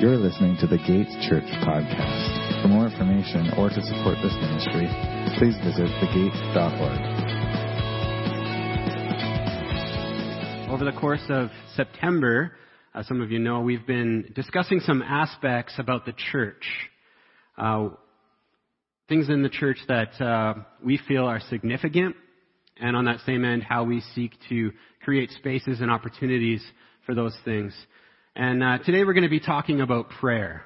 You're 0.00 0.16
listening 0.16 0.56
to 0.60 0.66
the 0.66 0.78
Gates 0.78 1.14
Church 1.28 1.44
podcast. 1.62 2.62
For 2.62 2.68
more 2.68 2.84
information 2.88 3.52
or 3.56 3.68
to 3.68 3.80
support 3.80 4.18
this 4.24 4.34
ministry, 4.34 4.88
please 5.38 5.54
visit 5.62 5.86
thegate.org. 6.02 7.00
Over 10.68 10.84
the 10.84 10.98
course 10.98 11.22
of 11.28 11.50
September, 11.76 12.56
as 12.92 13.06
some 13.06 13.20
of 13.20 13.30
you 13.30 13.38
know, 13.38 13.60
we've 13.60 13.86
been 13.86 14.32
discussing 14.34 14.80
some 14.80 15.00
aspects 15.00 15.74
about 15.78 16.06
the 16.06 16.14
church. 16.32 16.66
Uh, 17.56 17.90
things 19.08 19.28
in 19.28 19.44
the 19.44 19.48
church 19.48 19.78
that 19.86 20.20
uh, 20.20 20.54
we 20.84 20.98
feel 21.06 21.24
are 21.24 21.38
significant, 21.38 22.16
and 22.80 22.96
on 22.96 23.04
that 23.04 23.20
same 23.24 23.44
end, 23.44 23.62
how 23.62 23.84
we 23.84 24.02
seek 24.16 24.32
to 24.48 24.72
create 25.04 25.30
spaces 25.30 25.80
and 25.80 25.88
opportunities 25.88 26.64
for 27.06 27.14
those 27.14 27.36
things. 27.44 27.72
And 28.36 28.64
uh, 28.64 28.78
today 28.78 29.04
we're 29.04 29.12
going 29.12 29.22
to 29.22 29.28
be 29.28 29.38
talking 29.38 29.80
about 29.80 30.10
prayer. 30.10 30.64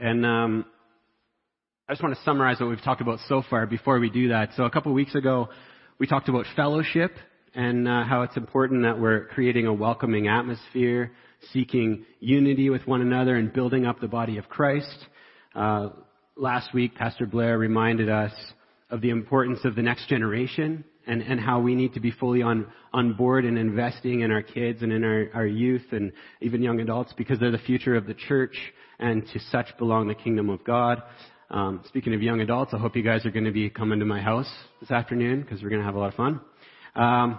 And 0.00 0.24
um, 0.24 0.64
I 1.88 1.92
just 1.92 2.04
want 2.04 2.14
to 2.14 2.22
summarize 2.22 2.60
what 2.60 2.68
we've 2.68 2.82
talked 2.82 3.00
about 3.00 3.18
so 3.26 3.42
far 3.50 3.66
before 3.66 3.98
we 3.98 4.10
do 4.10 4.28
that. 4.28 4.50
So 4.56 4.62
a 4.62 4.70
couple 4.70 4.92
of 4.92 4.94
weeks 4.94 5.16
ago, 5.16 5.48
we 5.98 6.06
talked 6.06 6.28
about 6.28 6.46
fellowship 6.54 7.16
and 7.52 7.88
uh, 7.88 8.04
how 8.04 8.22
it's 8.22 8.36
important 8.36 8.84
that 8.84 9.00
we're 9.00 9.26
creating 9.26 9.66
a 9.66 9.72
welcoming 9.72 10.28
atmosphere, 10.28 11.10
seeking 11.52 12.04
unity 12.20 12.70
with 12.70 12.86
one 12.86 13.00
another, 13.00 13.34
and 13.34 13.52
building 13.52 13.84
up 13.84 13.98
the 13.98 14.06
body 14.06 14.38
of 14.38 14.48
Christ. 14.48 15.06
Uh, 15.56 15.88
last 16.36 16.72
week, 16.72 16.94
Pastor 16.94 17.26
Blair 17.26 17.58
reminded 17.58 18.08
us 18.08 18.32
of 18.88 19.00
the 19.00 19.10
importance 19.10 19.58
of 19.64 19.74
the 19.74 19.82
next 19.82 20.08
generation 20.08 20.84
and, 21.06 21.22
and 21.22 21.40
how 21.40 21.60
we 21.60 21.74
need 21.74 21.94
to 21.94 22.00
be 22.00 22.10
fully 22.10 22.42
on, 22.42 22.66
on 22.92 23.14
board 23.14 23.44
and 23.44 23.58
investing 23.58 24.20
in 24.20 24.30
our 24.30 24.42
kids 24.42 24.82
and 24.82 24.92
in 24.92 25.04
our, 25.04 25.28
our 25.34 25.46
youth 25.46 25.84
and 25.92 26.12
even 26.40 26.62
young 26.62 26.80
adults 26.80 27.12
because 27.16 27.38
they're 27.38 27.50
the 27.50 27.58
future 27.58 27.94
of 27.94 28.06
the 28.06 28.14
church 28.14 28.56
and 28.98 29.26
to 29.32 29.40
such 29.50 29.66
belong 29.78 30.08
the 30.08 30.14
kingdom 30.14 30.48
of 30.48 30.62
God. 30.64 31.02
Um, 31.50 31.82
speaking 31.88 32.14
of 32.14 32.22
young 32.22 32.40
adults, 32.40 32.72
I 32.72 32.78
hope 32.78 32.96
you 32.96 33.02
guys 33.02 33.26
are 33.26 33.30
going 33.30 33.44
to 33.44 33.52
be 33.52 33.68
coming 33.68 33.98
to 33.98 34.06
my 34.06 34.20
house 34.20 34.50
this 34.80 34.90
afternoon 34.90 35.42
because 35.42 35.62
we're 35.62 35.68
going 35.68 35.82
to 35.82 35.86
have 35.86 35.94
a 35.94 35.98
lot 35.98 36.08
of 36.08 36.14
fun. 36.14 36.40
Um, 36.94 37.38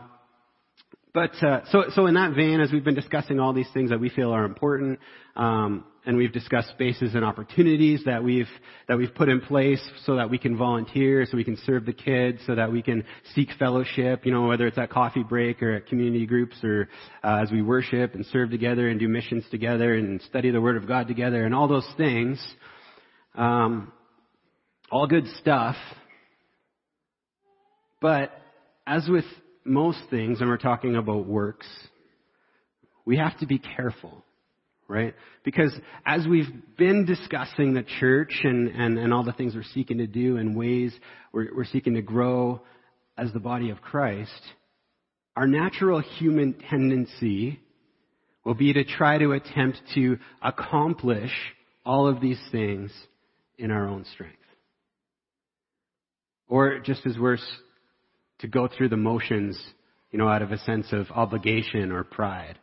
but 1.13 1.31
uh, 1.43 1.61
so, 1.71 1.85
so 1.93 2.07
in 2.07 2.15
that 2.15 2.35
vein, 2.35 2.59
as 2.59 2.71
we've 2.71 2.83
been 2.83 2.95
discussing 2.95 3.39
all 3.39 3.53
these 3.53 3.69
things 3.73 3.91
that 3.91 3.99
we 3.99 4.09
feel 4.09 4.31
are 4.31 4.45
important, 4.45 4.99
um, 5.35 5.85
and 6.05 6.17
we've 6.17 6.31
discussed 6.31 6.69
spaces 6.69 7.15
and 7.15 7.23
opportunities 7.23 8.03
that 8.05 8.23
we've 8.23 8.49
that 8.87 8.97
we've 8.97 9.13
put 9.15 9.29
in 9.29 9.41
place 9.41 9.81
so 10.05 10.15
that 10.15 10.29
we 10.29 10.37
can 10.37 10.57
volunteer, 10.57 11.25
so 11.29 11.37
we 11.37 11.43
can 11.43 11.57
serve 11.65 11.85
the 11.85 11.93
kids, 11.93 12.39
so 12.45 12.55
that 12.55 12.71
we 12.71 12.81
can 12.81 13.05
seek 13.33 13.49
fellowship. 13.57 14.25
You 14.25 14.31
know, 14.31 14.47
whether 14.47 14.67
it's 14.67 14.77
at 14.77 14.89
coffee 14.89 15.23
break 15.23 15.63
or 15.63 15.75
at 15.75 15.87
community 15.87 16.25
groups, 16.25 16.55
or 16.63 16.89
uh, 17.23 17.41
as 17.43 17.51
we 17.51 17.61
worship 17.61 18.15
and 18.15 18.25
serve 18.27 18.49
together 18.49 18.89
and 18.89 18.99
do 18.99 19.07
missions 19.07 19.45
together 19.51 19.93
and 19.93 20.21
study 20.23 20.51
the 20.51 20.61
Word 20.61 20.77
of 20.77 20.87
God 20.87 21.07
together, 21.07 21.45
and 21.45 21.55
all 21.55 21.67
those 21.67 21.87
things. 21.97 22.43
Um, 23.35 23.91
all 24.91 25.07
good 25.07 25.25
stuff. 25.39 25.75
But 27.99 28.31
as 28.85 29.07
with 29.07 29.25
most 29.65 29.99
things, 30.09 30.41
and 30.41 30.49
we're 30.49 30.57
talking 30.57 30.95
about 30.95 31.25
works, 31.25 31.67
we 33.05 33.17
have 33.17 33.37
to 33.39 33.47
be 33.47 33.59
careful, 33.59 34.23
right? 34.87 35.13
Because 35.43 35.73
as 36.05 36.27
we've 36.27 36.49
been 36.77 37.05
discussing 37.05 37.73
the 37.73 37.83
church 37.99 38.41
and, 38.43 38.67
and, 38.69 38.97
and 38.99 39.13
all 39.13 39.23
the 39.23 39.33
things 39.33 39.55
we're 39.55 39.63
seeking 39.73 39.97
to 39.99 40.07
do 40.07 40.37
and 40.37 40.55
ways 40.55 40.93
we're, 41.31 41.55
we're 41.55 41.65
seeking 41.65 41.95
to 41.95 42.01
grow 42.01 42.61
as 43.17 43.31
the 43.33 43.39
body 43.39 43.69
of 43.69 43.81
Christ, 43.81 44.31
our 45.35 45.47
natural 45.47 46.01
human 46.01 46.53
tendency 46.69 47.59
will 48.43 48.53
be 48.53 48.73
to 48.73 48.83
try 48.83 49.17
to 49.17 49.31
attempt 49.31 49.79
to 49.95 50.17
accomplish 50.41 51.31
all 51.85 52.07
of 52.07 52.21
these 52.21 52.39
things 52.51 52.91
in 53.57 53.71
our 53.71 53.87
own 53.87 54.05
strength. 54.13 54.37
Or 56.47 56.79
just 56.79 57.05
as 57.05 57.17
worse, 57.17 57.43
to 58.39 58.47
go 58.47 58.67
through 58.67 58.89
the 58.89 58.97
motions, 58.97 59.59
you 60.11 60.19
know, 60.19 60.27
out 60.27 60.41
of 60.41 60.51
a 60.51 60.57
sense 60.59 60.87
of 60.91 61.09
obligation 61.11 61.91
or 61.91 62.03
pride. 62.03 62.59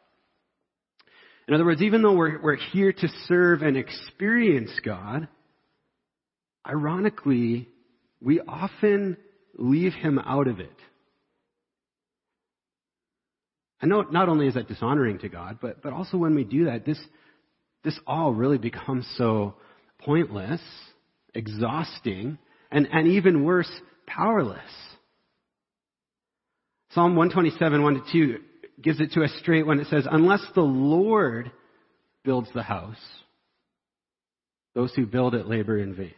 In 1.51 1.55
other 1.55 1.65
words, 1.65 1.83
even 1.83 2.03
though 2.03 2.13
we're, 2.13 2.41
we're 2.41 2.55
here 2.55 2.93
to 2.93 3.09
serve 3.27 3.63
and 3.63 3.77
experience 3.77 4.71
God, 4.85 5.27
ironically, 6.65 7.69
we 8.21 8.39
often 8.39 9.17
leave 9.59 9.93
Him 9.93 10.21
out 10.21 10.47
of 10.47 10.61
it. 10.61 10.71
I 13.83 13.87
know 13.87 14.03
not 14.03 14.29
only 14.29 14.47
is 14.47 14.55
that 14.55 14.69
dishonoring 14.69 15.19
to 15.21 15.29
God, 15.29 15.59
but, 15.61 15.83
but 15.83 15.93
also 15.93 16.19
when 16.19 16.37
we 16.37 16.45
do 16.45 16.67
that, 16.67 16.87
this, 16.87 17.01
this 17.83 17.99
all 18.07 18.33
really 18.33 18.59
becomes 18.59 19.13
so 19.19 19.57
pointless, 19.99 20.61
exhausting, 21.35 22.39
and, 22.71 22.87
and 22.93 23.09
even 23.09 23.43
worse, 23.43 23.71
powerless. 24.07 24.61
Psalm 26.91 27.17
127, 27.17 27.83
1 27.83 27.95
to 27.95 28.13
2 28.13 28.39
gives 28.83 29.01
it 29.01 29.13
to 29.13 29.23
us 29.23 29.33
straight 29.41 29.67
when 29.67 29.81
it 29.81 29.87
says, 29.89 30.07
Unless 30.11 30.45
the 30.55 30.63
Lord 30.63 31.51
builds 32.25 32.49
the 32.55 32.63
house, 32.63 32.97
those 34.75 34.95
who 34.95 35.07
build 35.07 35.35
it 35.35 35.47
labor 35.47 35.79
in 35.79 35.95
vain. 35.95 36.15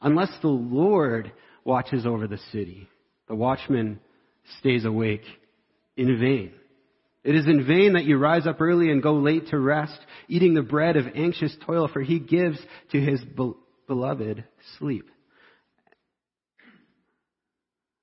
Unless 0.00 0.30
the 0.42 0.48
Lord 0.48 1.32
watches 1.64 2.06
over 2.06 2.26
the 2.26 2.38
city, 2.52 2.88
the 3.28 3.34
watchman 3.34 4.00
stays 4.58 4.84
awake 4.84 5.24
in 5.96 6.18
vain. 6.20 6.52
It 7.22 7.34
is 7.34 7.46
in 7.46 7.66
vain 7.66 7.94
that 7.94 8.04
you 8.04 8.18
rise 8.18 8.46
up 8.46 8.60
early 8.60 8.90
and 8.90 9.02
go 9.02 9.14
late 9.14 9.48
to 9.48 9.58
rest, 9.58 9.98
eating 10.28 10.52
the 10.52 10.62
bread 10.62 10.96
of 10.96 11.06
anxious 11.14 11.56
toil, 11.64 11.88
for 11.88 12.02
he 12.02 12.18
gives 12.18 12.58
to 12.92 13.00
his 13.00 13.20
beloved 13.86 14.44
sleep. 14.78 15.08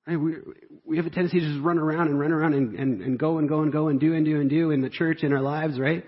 We, 0.08 0.36
we 0.84 0.98
have 0.98 1.06
a 1.06 1.10
tendency 1.10 1.40
to 1.40 1.46
just 1.46 1.64
run 1.64 1.78
around 1.78 2.08
and 2.08 2.20
run 2.20 2.32
around 2.32 2.54
and, 2.54 2.76
and, 2.76 3.02
and 3.02 3.20
go 3.20 3.38
and 3.38 3.48
go 3.48 3.62
and 3.62 3.72
go 3.72 3.88
and 3.88 4.00
do 4.00 4.14
and 4.16 4.26
do 4.26 4.42
and 4.42 4.50
do 4.50 4.72
in 4.72 4.82
the 4.82 4.90
church, 4.90 5.24
in 5.24 5.32
our 5.32 5.42
lives, 5.42 5.80
right? 5.80 6.04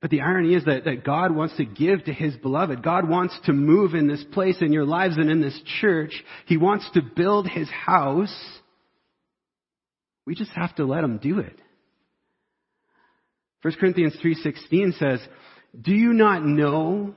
But 0.00 0.10
the 0.10 0.22
irony 0.22 0.54
is 0.54 0.64
that, 0.64 0.84
that 0.84 1.04
God 1.04 1.34
wants 1.34 1.56
to 1.58 1.66
give 1.66 2.04
to 2.04 2.12
His 2.12 2.34
beloved. 2.36 2.82
God 2.82 3.08
wants 3.08 3.38
to 3.44 3.52
move 3.52 3.94
in 3.94 4.08
this 4.08 4.24
place 4.32 4.56
in 4.62 4.72
your 4.72 4.86
lives 4.86 5.18
and 5.18 5.30
in 5.30 5.42
this 5.42 5.60
church. 5.80 6.12
He 6.46 6.56
wants 6.56 6.88
to 6.94 7.02
build 7.02 7.46
His 7.46 7.68
house. 7.68 8.34
We 10.24 10.34
just 10.34 10.52
have 10.52 10.74
to 10.76 10.86
let 10.86 11.04
Him 11.04 11.18
do 11.18 11.40
it. 11.40 11.60
1 13.62 13.74
Corinthians 13.78 14.16
3.16 14.24 14.98
says, 14.98 15.20
Do 15.78 15.92
you 15.92 16.14
not 16.14 16.42
know 16.42 17.14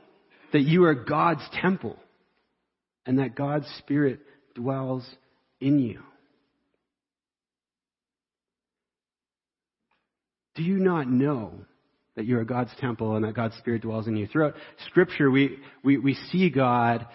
that 0.52 0.64
you 0.64 0.84
are 0.84 0.94
God's 0.94 1.48
temple 1.62 1.96
and 3.06 3.20
that 3.20 3.36
God's 3.36 3.68
Spirit 3.78 4.20
dwells 4.56 5.06
in 5.60 5.80
you. 5.80 6.02
Do 10.56 10.64
you 10.64 10.78
not 10.78 11.10
know 11.10 11.54
that 12.16 12.26
you 12.26 12.38
are 12.38 12.44
God's 12.44 12.72
temple 12.80 13.16
and 13.16 13.26
that 13.26 13.34
God's 13.34 13.56
Spirit 13.58 13.82
dwells 13.82 14.08
in 14.08 14.16
you? 14.16 14.28
Throughout 14.28 14.54
Scripture, 14.88 15.32
we, 15.32 15.58
we, 15.84 15.98
we 15.98 16.14
see 16.32 16.50
God 16.50 17.08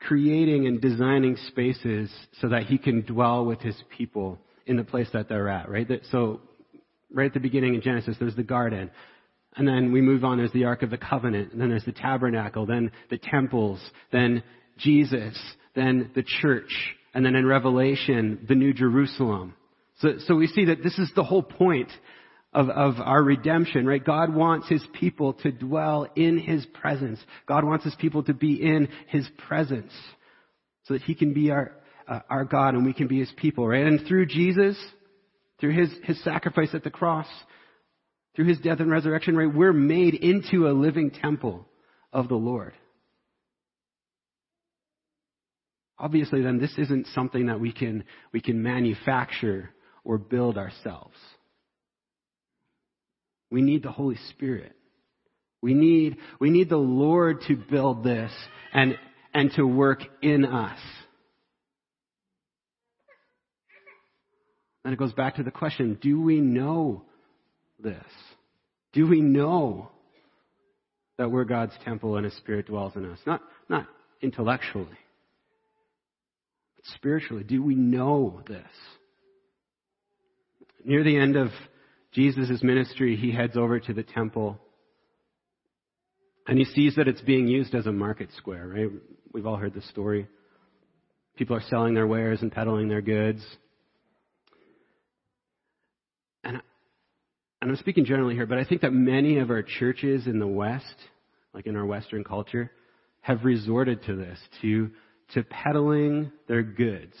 creating 0.00 0.66
and 0.66 0.80
designing 0.80 1.36
spaces 1.48 2.10
so 2.40 2.48
that 2.48 2.64
He 2.64 2.78
can 2.78 3.02
dwell 3.02 3.44
with 3.44 3.60
His 3.60 3.76
people 3.96 4.38
in 4.66 4.76
the 4.76 4.84
place 4.84 5.08
that 5.12 5.28
they're 5.28 5.48
at, 5.48 5.68
right? 5.68 5.88
So, 6.10 6.40
right 7.12 7.26
at 7.26 7.34
the 7.34 7.40
beginning 7.40 7.74
in 7.74 7.82
Genesis, 7.82 8.16
there's 8.18 8.36
the 8.36 8.42
garden. 8.42 8.90
And 9.56 9.66
then 9.66 9.92
we 9.92 10.00
move 10.00 10.24
on, 10.24 10.38
there's 10.38 10.52
the 10.52 10.64
Ark 10.64 10.82
of 10.82 10.90
the 10.90 10.98
Covenant, 10.98 11.52
and 11.52 11.60
then 11.60 11.70
there's 11.70 11.84
the 11.84 11.92
tabernacle, 11.92 12.66
then 12.66 12.92
the 13.10 13.18
temples, 13.18 13.80
then 14.12 14.42
Jesus, 14.78 15.38
then 15.74 16.10
the 16.14 16.24
church, 16.42 16.70
and 17.14 17.24
then 17.24 17.34
in 17.34 17.46
Revelation, 17.46 18.44
the 18.48 18.54
New 18.54 18.72
Jerusalem. 18.72 19.54
So, 20.00 20.14
so 20.26 20.34
we 20.34 20.46
see 20.46 20.66
that 20.66 20.82
this 20.82 20.98
is 20.98 21.10
the 21.14 21.24
whole 21.24 21.42
point 21.42 21.90
of, 22.52 22.68
of 22.68 22.94
our 22.98 23.22
redemption, 23.22 23.86
right? 23.86 24.04
God 24.04 24.34
wants 24.34 24.68
His 24.68 24.84
people 24.94 25.34
to 25.34 25.52
dwell 25.52 26.06
in 26.16 26.38
His 26.38 26.66
presence. 26.66 27.20
God 27.46 27.64
wants 27.64 27.84
His 27.84 27.94
people 27.96 28.22
to 28.24 28.34
be 28.34 28.54
in 28.54 28.88
His 29.08 29.28
presence 29.46 29.92
so 30.84 30.94
that 30.94 31.02
He 31.02 31.14
can 31.14 31.32
be 31.32 31.50
our, 31.50 31.72
uh, 32.08 32.20
our 32.28 32.44
God 32.44 32.74
and 32.74 32.84
we 32.84 32.92
can 32.92 33.06
be 33.06 33.20
His 33.20 33.32
people, 33.36 33.66
right? 33.66 33.86
And 33.86 34.06
through 34.06 34.26
Jesus, 34.26 34.76
through 35.60 35.78
His, 35.78 35.90
His 36.04 36.22
sacrifice 36.24 36.70
at 36.74 36.82
the 36.82 36.90
cross, 36.90 37.28
through 38.34 38.46
His 38.46 38.58
death 38.58 38.80
and 38.80 38.90
resurrection, 38.90 39.36
right, 39.36 39.52
we're 39.52 39.72
made 39.72 40.14
into 40.14 40.66
a 40.66 40.72
living 40.72 41.10
temple 41.10 41.66
of 42.12 42.28
the 42.28 42.34
Lord. 42.34 42.72
Obviously, 46.00 46.42
then, 46.42 46.58
this 46.58 46.74
isn't 46.78 47.06
something 47.08 47.46
that 47.46 47.60
we 47.60 47.72
can, 47.72 48.04
we 48.32 48.40
can 48.40 48.62
manufacture 48.62 49.70
or 50.04 50.18
build 50.18 50.56
ourselves. 50.56 51.14
We 53.50 53.62
need 53.62 53.82
the 53.82 53.92
Holy 53.92 54.16
Spirit. 54.30 54.74
We 55.60 55.74
need, 55.74 56.16
we 56.40 56.50
need 56.50 56.70
the 56.70 56.76
Lord 56.76 57.42
to 57.48 57.56
build 57.56 58.02
this 58.02 58.32
and, 58.72 58.96
and 59.34 59.52
to 59.56 59.64
work 59.64 60.00
in 60.22 60.44
us. 60.44 60.78
And 64.84 64.94
it 64.94 64.98
goes 64.98 65.12
back 65.12 65.36
to 65.36 65.42
the 65.42 65.50
question, 65.50 65.98
do 66.00 66.22
we 66.22 66.40
know 66.40 67.02
this? 67.78 68.02
Do 68.94 69.06
we 69.06 69.20
know 69.20 69.90
that 71.20 71.30
we're 71.30 71.44
God's 71.44 71.74
temple 71.84 72.16
and 72.16 72.24
His 72.24 72.34
Spirit 72.38 72.66
dwells 72.66 72.96
in 72.96 73.04
us. 73.04 73.18
Not, 73.26 73.42
not 73.68 73.86
intellectually, 74.22 74.96
spiritually. 76.84 77.44
Do 77.44 77.62
we 77.62 77.74
know 77.74 78.42
this? 78.46 78.66
Near 80.84 81.04
the 81.04 81.16
end 81.16 81.36
of 81.36 81.48
Jesus' 82.12 82.62
ministry, 82.62 83.16
he 83.16 83.32
heads 83.32 83.56
over 83.56 83.78
to 83.80 83.92
the 83.92 84.02
temple 84.02 84.58
and 86.46 86.58
he 86.58 86.64
sees 86.64 86.96
that 86.96 87.06
it's 87.06 87.20
being 87.20 87.46
used 87.46 87.76
as 87.76 87.86
a 87.86 87.92
market 87.92 88.28
square, 88.36 88.66
right? 88.66 88.88
We've 89.32 89.46
all 89.46 89.56
heard 89.56 89.72
the 89.72 89.82
story. 89.82 90.26
People 91.36 91.54
are 91.54 91.62
selling 91.68 91.94
their 91.94 92.08
wares 92.08 92.42
and 92.42 92.50
peddling 92.50 92.88
their 92.88 93.02
goods. 93.02 93.40
And, 96.42 96.60
and 97.62 97.70
I'm 97.70 97.76
speaking 97.76 98.04
generally 98.04 98.34
here, 98.34 98.46
but 98.46 98.58
I 98.58 98.64
think 98.64 98.80
that 98.80 98.92
many 98.92 99.38
of 99.38 99.50
our 99.50 99.62
churches 99.62 100.26
in 100.26 100.40
the 100.40 100.46
West, 100.46 100.96
like 101.54 101.66
in 101.66 101.76
our 101.76 101.86
Western 101.86 102.24
culture, 102.24 102.72
have 103.20 103.44
resorted 103.44 104.02
to 104.06 104.16
this, 104.16 104.38
to, 104.62 104.90
to 105.34 105.42
peddling 105.44 106.32
their 106.48 106.62
goods, 106.62 107.14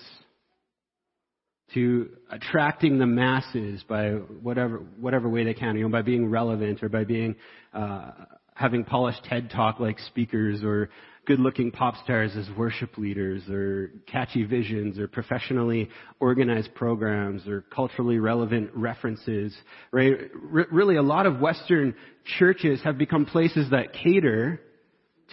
to 1.74 2.10
attracting 2.30 2.98
the 2.98 3.06
masses 3.06 3.82
by 3.88 4.10
whatever, 4.10 4.78
whatever 4.98 5.28
way 5.28 5.44
they 5.44 5.54
can, 5.54 5.76
you 5.76 5.84
know, 5.84 5.88
by 5.88 6.02
being 6.02 6.28
relevant 6.28 6.82
or 6.82 6.88
by 6.88 7.04
being, 7.04 7.36
uh, 7.72 8.10
having 8.54 8.84
polished 8.84 9.22
TED 9.24 9.50
Talk 9.50 9.80
like 9.80 9.98
speakers 10.00 10.62
or 10.62 10.90
good 11.26 11.38
looking 11.38 11.70
pop 11.70 11.94
stars 12.02 12.32
as 12.36 12.48
worship 12.56 12.98
leaders 12.98 13.42
or 13.48 13.92
catchy 14.06 14.44
visions 14.44 14.98
or 14.98 15.06
professionally 15.06 15.88
organized 16.18 16.74
programs 16.74 17.46
or 17.46 17.62
culturally 17.74 18.18
relevant 18.18 18.70
references, 18.74 19.54
right? 19.92 20.14
R- 20.52 20.66
really 20.72 20.96
a 20.96 21.02
lot 21.02 21.26
of 21.26 21.40
Western 21.40 21.94
churches 22.38 22.80
have 22.82 22.98
become 22.98 23.24
places 23.26 23.70
that 23.70 23.92
cater 23.92 24.60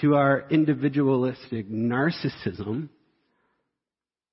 to 0.01 0.15
our 0.15 0.45
individualistic 0.49 1.69
narcissism 1.69 2.89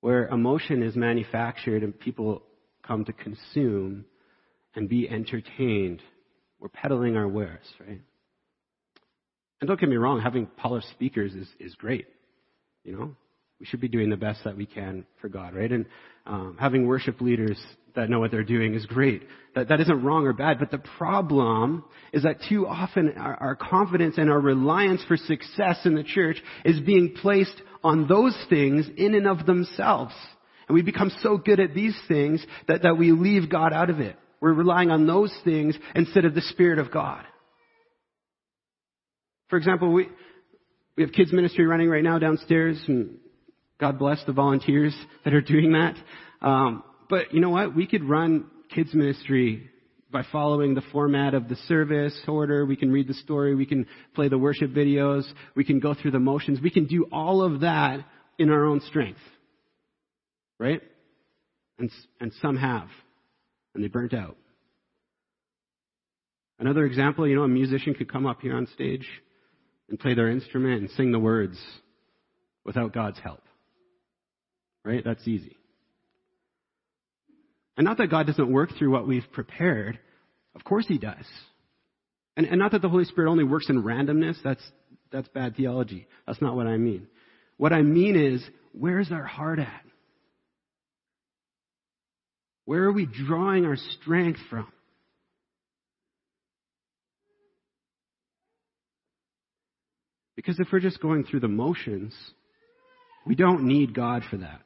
where 0.01 0.27
emotion 0.27 0.83
is 0.83 0.95
manufactured 0.95 1.81
and 1.81 1.99
people 1.99 2.43
come 2.83 3.05
to 3.05 3.13
consume 3.13 4.05
and 4.75 4.87
be 4.87 5.09
entertained. 5.09 6.01
We're 6.59 6.69
peddling 6.69 7.15
our 7.15 7.27
wares, 7.27 7.65
right? 7.79 8.01
And 9.61 9.67
don't 9.67 9.79
get 9.79 9.89
me 9.89 9.95
wrong, 9.95 10.21
having 10.21 10.45
polished 10.45 10.89
speakers 10.91 11.33
is, 11.33 11.47
is 11.59 11.73
great. 11.75 12.07
You 12.83 12.97
know, 12.97 13.15
we 13.59 13.65
should 13.65 13.81
be 13.81 13.87
doing 13.87 14.09
the 14.09 14.17
best 14.17 14.43
that 14.43 14.55
we 14.55 14.65
can 14.65 15.05
for 15.21 15.29
God, 15.29 15.55
right? 15.55 15.71
And 15.71 15.85
um, 16.27 16.57
having 16.59 16.85
worship 16.85 17.21
leaders 17.21 17.59
that 17.95 18.09
know 18.09 18.19
what 18.19 18.31
they're 18.31 18.43
doing 18.43 18.73
is 18.73 18.85
great. 18.85 19.23
That, 19.55 19.69
that 19.69 19.79
isn't 19.81 20.03
wrong 20.03 20.25
or 20.25 20.33
bad, 20.33 20.59
but 20.59 20.71
the 20.71 20.83
problem 20.97 21.83
is 22.11 22.23
that 22.23 22.41
too 22.47 22.67
often 22.67 23.13
our, 23.17 23.35
our 23.35 23.55
confidence 23.55 24.15
and 24.17 24.29
our 24.29 24.39
reliance 24.39 25.03
for 25.07 25.17
success 25.17 25.79
in 25.85 25.95
the 25.95 26.03
church 26.03 26.37
is 26.63 26.79
being 26.81 27.15
placed 27.21 27.61
on 27.83 28.07
those 28.07 28.35
things 28.49 28.87
in 28.97 29.15
and 29.15 29.27
of 29.27 29.45
themselves. 29.45 30.13
And 30.67 30.75
we 30.75 30.81
become 30.81 31.11
so 31.21 31.37
good 31.37 31.59
at 31.59 31.73
these 31.73 31.97
things 32.07 32.45
that, 32.67 32.83
that 32.83 32.97
we 32.97 33.11
leave 33.11 33.49
God 33.49 33.71
out 33.71 33.89
of 33.89 33.99
it. 33.99 34.17
We're 34.41 34.53
relying 34.53 34.91
on 34.91 35.07
those 35.07 35.33
things 35.43 35.77
instead 35.95 36.25
of 36.25 36.35
the 36.35 36.41
Spirit 36.41 36.79
of 36.79 36.91
God. 36.91 37.23
For 39.49 39.57
example, 39.57 39.93
we, 39.93 40.09
we 40.97 41.03
have 41.03 41.13
kids 41.13 41.31
ministry 41.31 41.65
running 41.65 41.89
right 41.89 42.03
now 42.03 42.19
downstairs, 42.19 42.81
and 42.87 43.17
God 43.79 43.99
bless 43.99 44.23
the 44.25 44.33
volunteers 44.33 44.95
that 45.23 45.33
are 45.33 45.41
doing 45.41 45.73
that. 45.73 45.95
Um, 46.41 46.83
but 47.09 47.33
you 47.33 47.39
know 47.39 47.49
what? 47.49 47.75
We 47.75 47.87
could 47.87 48.03
run 48.03 48.49
kids 48.73 48.93
ministry 48.93 49.69
by 50.11 50.23
following 50.31 50.75
the 50.75 50.83
format 50.91 51.33
of 51.33 51.49
the 51.49 51.55
service 51.67 52.17
order. 52.27 52.65
We 52.65 52.75
can 52.75 52.91
read 52.91 53.07
the 53.07 53.13
story. 53.15 53.55
We 53.55 53.65
can 53.65 53.85
play 54.13 54.29
the 54.29 54.37
worship 54.37 54.71
videos. 54.71 55.23
We 55.55 55.65
can 55.65 55.79
go 55.79 55.93
through 55.93 56.11
the 56.11 56.19
motions. 56.19 56.61
We 56.61 56.69
can 56.69 56.85
do 56.85 57.07
all 57.11 57.41
of 57.41 57.61
that 57.61 57.99
in 58.37 58.49
our 58.49 58.65
own 58.65 58.81
strength. 58.81 59.19
Right? 60.59 60.81
And, 61.79 61.91
and 62.19 62.31
some 62.41 62.55
have. 62.57 62.87
And 63.73 63.83
they 63.83 63.89
burnt 63.89 64.13
out. 64.13 64.37
Another 66.59 66.85
example, 66.85 67.27
you 67.27 67.35
know, 67.35 67.43
a 67.43 67.49
musician 67.49 67.93
could 67.93 68.09
come 68.09 68.25
up 68.25 68.39
here 68.41 68.55
on 68.55 68.67
stage 68.67 69.05
and 69.89 69.99
play 69.99 70.13
their 70.13 70.29
instrument 70.29 70.81
and 70.81 70.89
sing 70.91 71.11
the 71.11 71.19
words 71.19 71.57
without 72.63 72.93
God's 72.93 73.19
help. 73.19 73.43
Right? 74.85 75.03
That's 75.03 75.27
easy. 75.27 75.57
And 77.77 77.85
not 77.85 77.97
that 77.97 78.09
God 78.09 78.27
doesn't 78.27 78.51
work 78.51 78.69
through 78.77 78.91
what 78.91 79.07
we've 79.07 79.29
prepared. 79.31 79.99
Of 80.55 80.63
course 80.63 80.85
He 80.87 80.97
does. 80.97 81.25
And, 82.37 82.45
and 82.45 82.59
not 82.59 82.71
that 82.71 82.81
the 82.81 82.89
Holy 82.89 83.05
Spirit 83.05 83.29
only 83.29 83.43
works 83.43 83.69
in 83.69 83.83
randomness. 83.83 84.35
That's, 84.43 84.63
that's 85.11 85.27
bad 85.29 85.55
theology. 85.55 86.07
That's 86.27 86.41
not 86.41 86.55
what 86.55 86.67
I 86.67 86.77
mean. 86.77 87.07
What 87.57 87.73
I 87.73 87.81
mean 87.81 88.15
is, 88.15 88.43
where's 88.73 89.11
our 89.11 89.23
heart 89.23 89.59
at? 89.59 89.81
Where 92.65 92.83
are 92.83 92.91
we 92.91 93.05
drawing 93.05 93.65
our 93.65 93.77
strength 94.01 94.39
from? 94.49 94.67
Because 100.35 100.59
if 100.59 100.67
we're 100.71 100.79
just 100.79 100.99
going 101.01 101.23
through 101.23 101.39
the 101.39 101.47
motions, 101.47 102.13
we 103.25 103.35
don't 103.35 103.63
need 103.63 103.93
God 103.93 104.23
for 104.29 104.37
that. 104.37 104.61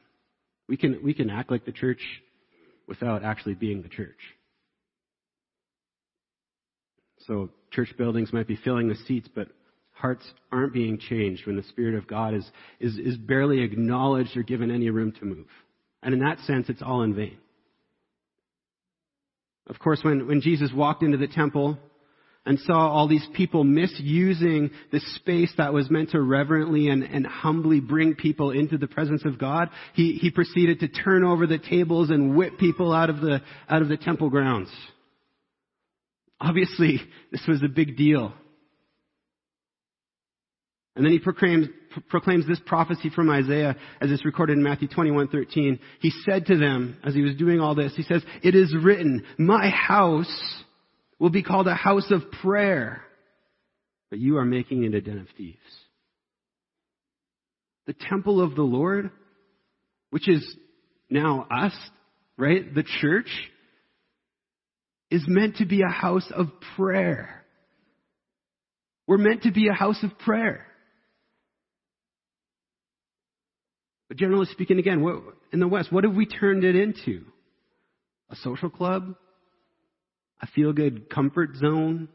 We 0.67 0.77
can, 0.77 0.99
we 1.03 1.13
can 1.13 1.29
act 1.29 1.51
like 1.51 1.65
the 1.65 1.71
church 1.71 2.01
without 2.89 3.23
actually 3.23 3.53
being 3.53 3.81
the 3.81 3.87
church. 3.87 4.19
So 7.27 7.49
church 7.71 7.93
buildings 7.97 8.33
might 8.33 8.47
be 8.47 8.57
filling 8.57 8.89
the 8.89 8.95
seats, 9.07 9.29
but 9.33 9.47
hearts 9.91 10.25
aren't 10.51 10.73
being 10.73 10.97
changed 10.97 11.45
when 11.45 11.55
the 11.55 11.63
Spirit 11.63 11.95
of 11.95 12.07
God 12.07 12.33
is, 12.33 12.49
is, 12.79 12.97
is 12.97 13.15
barely 13.15 13.61
acknowledged 13.61 14.35
or 14.35 14.43
given 14.43 14.71
any 14.71 14.89
room 14.89 15.13
to 15.19 15.25
move. 15.25 15.47
And 16.01 16.13
in 16.13 16.21
that 16.21 16.39
sense, 16.39 16.67
it's 16.69 16.81
all 16.81 17.03
in 17.03 17.13
vain. 17.13 17.37
Of 19.67 19.77
course, 19.77 19.99
when, 20.03 20.27
when 20.27 20.41
Jesus 20.41 20.71
walked 20.73 21.03
into 21.03 21.17
the 21.17 21.27
temple, 21.27 21.77
and 22.45 22.59
saw 22.59 22.89
all 22.89 23.07
these 23.07 23.25
people 23.35 23.63
misusing 23.63 24.71
the 24.91 25.01
space 25.15 25.51
that 25.57 25.73
was 25.73 25.89
meant 25.89 26.11
to 26.11 26.21
reverently 26.21 26.87
and, 26.87 27.03
and 27.03 27.25
humbly 27.27 27.79
bring 27.79 28.15
people 28.15 28.51
into 28.51 28.77
the 28.77 28.87
presence 28.87 29.23
of 29.25 29.37
God, 29.37 29.69
he, 29.93 30.13
he 30.13 30.31
proceeded 30.31 30.79
to 30.79 30.87
turn 30.87 31.23
over 31.23 31.45
the 31.45 31.59
tables 31.59 32.09
and 32.09 32.35
whip 32.35 32.57
people 32.57 32.93
out 32.93 33.09
of 33.09 33.19
the, 33.21 33.41
out 33.69 33.81
of 33.81 33.89
the 33.89 33.97
temple 33.97 34.29
grounds. 34.29 34.69
Obviously, 36.41 36.99
this 37.31 37.43
was 37.47 37.61
a 37.61 37.67
big 37.67 37.97
deal. 37.97 38.33
And 40.95 41.05
then 41.05 41.11
he 41.11 41.19
proclaims, 41.19 41.67
proclaims 42.09 42.47
this 42.47 42.59
prophecy 42.65 43.09
from 43.09 43.29
Isaiah 43.29 43.75
as 44.01 44.11
it's 44.11 44.25
recorded 44.25 44.57
in 44.57 44.63
Matthew 44.63 44.87
21:13. 44.87 45.79
He 45.99 46.11
said 46.25 46.45
to 46.47 46.57
them 46.57 46.97
as 47.05 47.13
he 47.13 47.21
was 47.21 47.35
doing 47.35 47.59
all 47.59 47.75
this, 47.75 47.93
he 47.95 48.03
says, 48.03 48.23
"It 48.41 48.55
is 48.55 48.75
written, 48.75 49.23
my 49.37 49.69
house 49.69 50.63
will 51.19 51.29
be 51.29 51.43
called 51.43 51.67
a 51.67 51.75
house 51.75 52.09
of 52.11 52.31
prayer, 52.41 53.03
but 54.09 54.19
you 54.19 54.37
are 54.37 54.45
making 54.45 54.83
it 54.83 54.95
a 54.95 55.01
den 55.01 55.19
of 55.19 55.27
thieves. 55.37 55.57
The 57.85 57.93
temple 57.93 58.41
of 58.41 58.55
the 58.55 58.63
Lord, 58.63 59.11
which 60.11 60.29
is 60.29 60.55
now 61.09 61.47
us, 61.51 61.73
right? 62.37 62.73
The 62.73 62.85
church, 63.01 63.29
is 65.11 65.23
meant 65.27 65.57
to 65.57 65.65
be 65.65 65.81
a 65.81 65.91
house 65.91 66.31
of 66.33 66.47
prayer. 66.75 67.43
We're 69.07 69.17
meant 69.17 69.43
to 69.43 69.51
be 69.51 69.67
a 69.67 69.73
house 69.73 70.01
of 70.03 70.17
prayer. 70.19 70.65
But 74.07 74.17
generally 74.17 74.45
speaking, 74.51 74.77
again, 74.79 75.01
what, 75.01 75.21
in 75.51 75.59
the 75.59 75.67
West, 75.67 75.91
what 75.91 76.03
have 76.03 76.13
we 76.13 76.25
turned 76.27 76.63
it 76.63 76.75
into? 76.75 77.25
A 78.29 78.35
social 78.35 78.69
club? 78.69 79.15
A 80.41 80.47
feel 80.47 80.73
good 80.73 81.09
comfort 81.09 81.55
zone, 81.57 82.07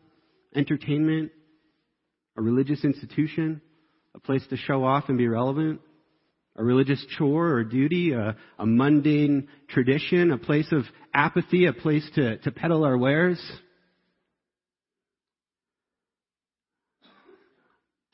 entertainment, 0.55 1.33
a 2.37 2.43
religious 2.43 2.85
institution, 2.85 3.61
a 4.15 4.21
place 4.21 4.45
to 4.51 4.57
show 4.57 4.85
off 4.85 5.05
and 5.09 5.19
be 5.19 5.29
relevant, 5.29 5.81
a 6.57 6.65
religious 6.65 7.05
chore 7.19 7.49
or 7.49 7.65
duty, 7.65 8.13
a, 8.13 8.37
a 8.59 8.67
mundane 8.67 9.49
tradition, 9.69 10.31
a 10.31 10.39
place 10.39 10.71
of 10.73 10.85
apathy, 11.13 11.67
a 11.67 11.73
place 11.73 12.09
to, 12.15 12.39
to 12.39 12.51
peddle 12.51 12.85
our 12.85 12.97
wares. 12.97 13.41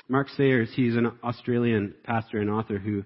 Mark 0.09 0.29
Sayers, 0.31 0.71
he's 0.75 0.97
an 0.97 1.13
Australian 1.23 1.95
pastor 2.03 2.41
and 2.41 2.51
author 2.51 2.79
who 2.79 3.05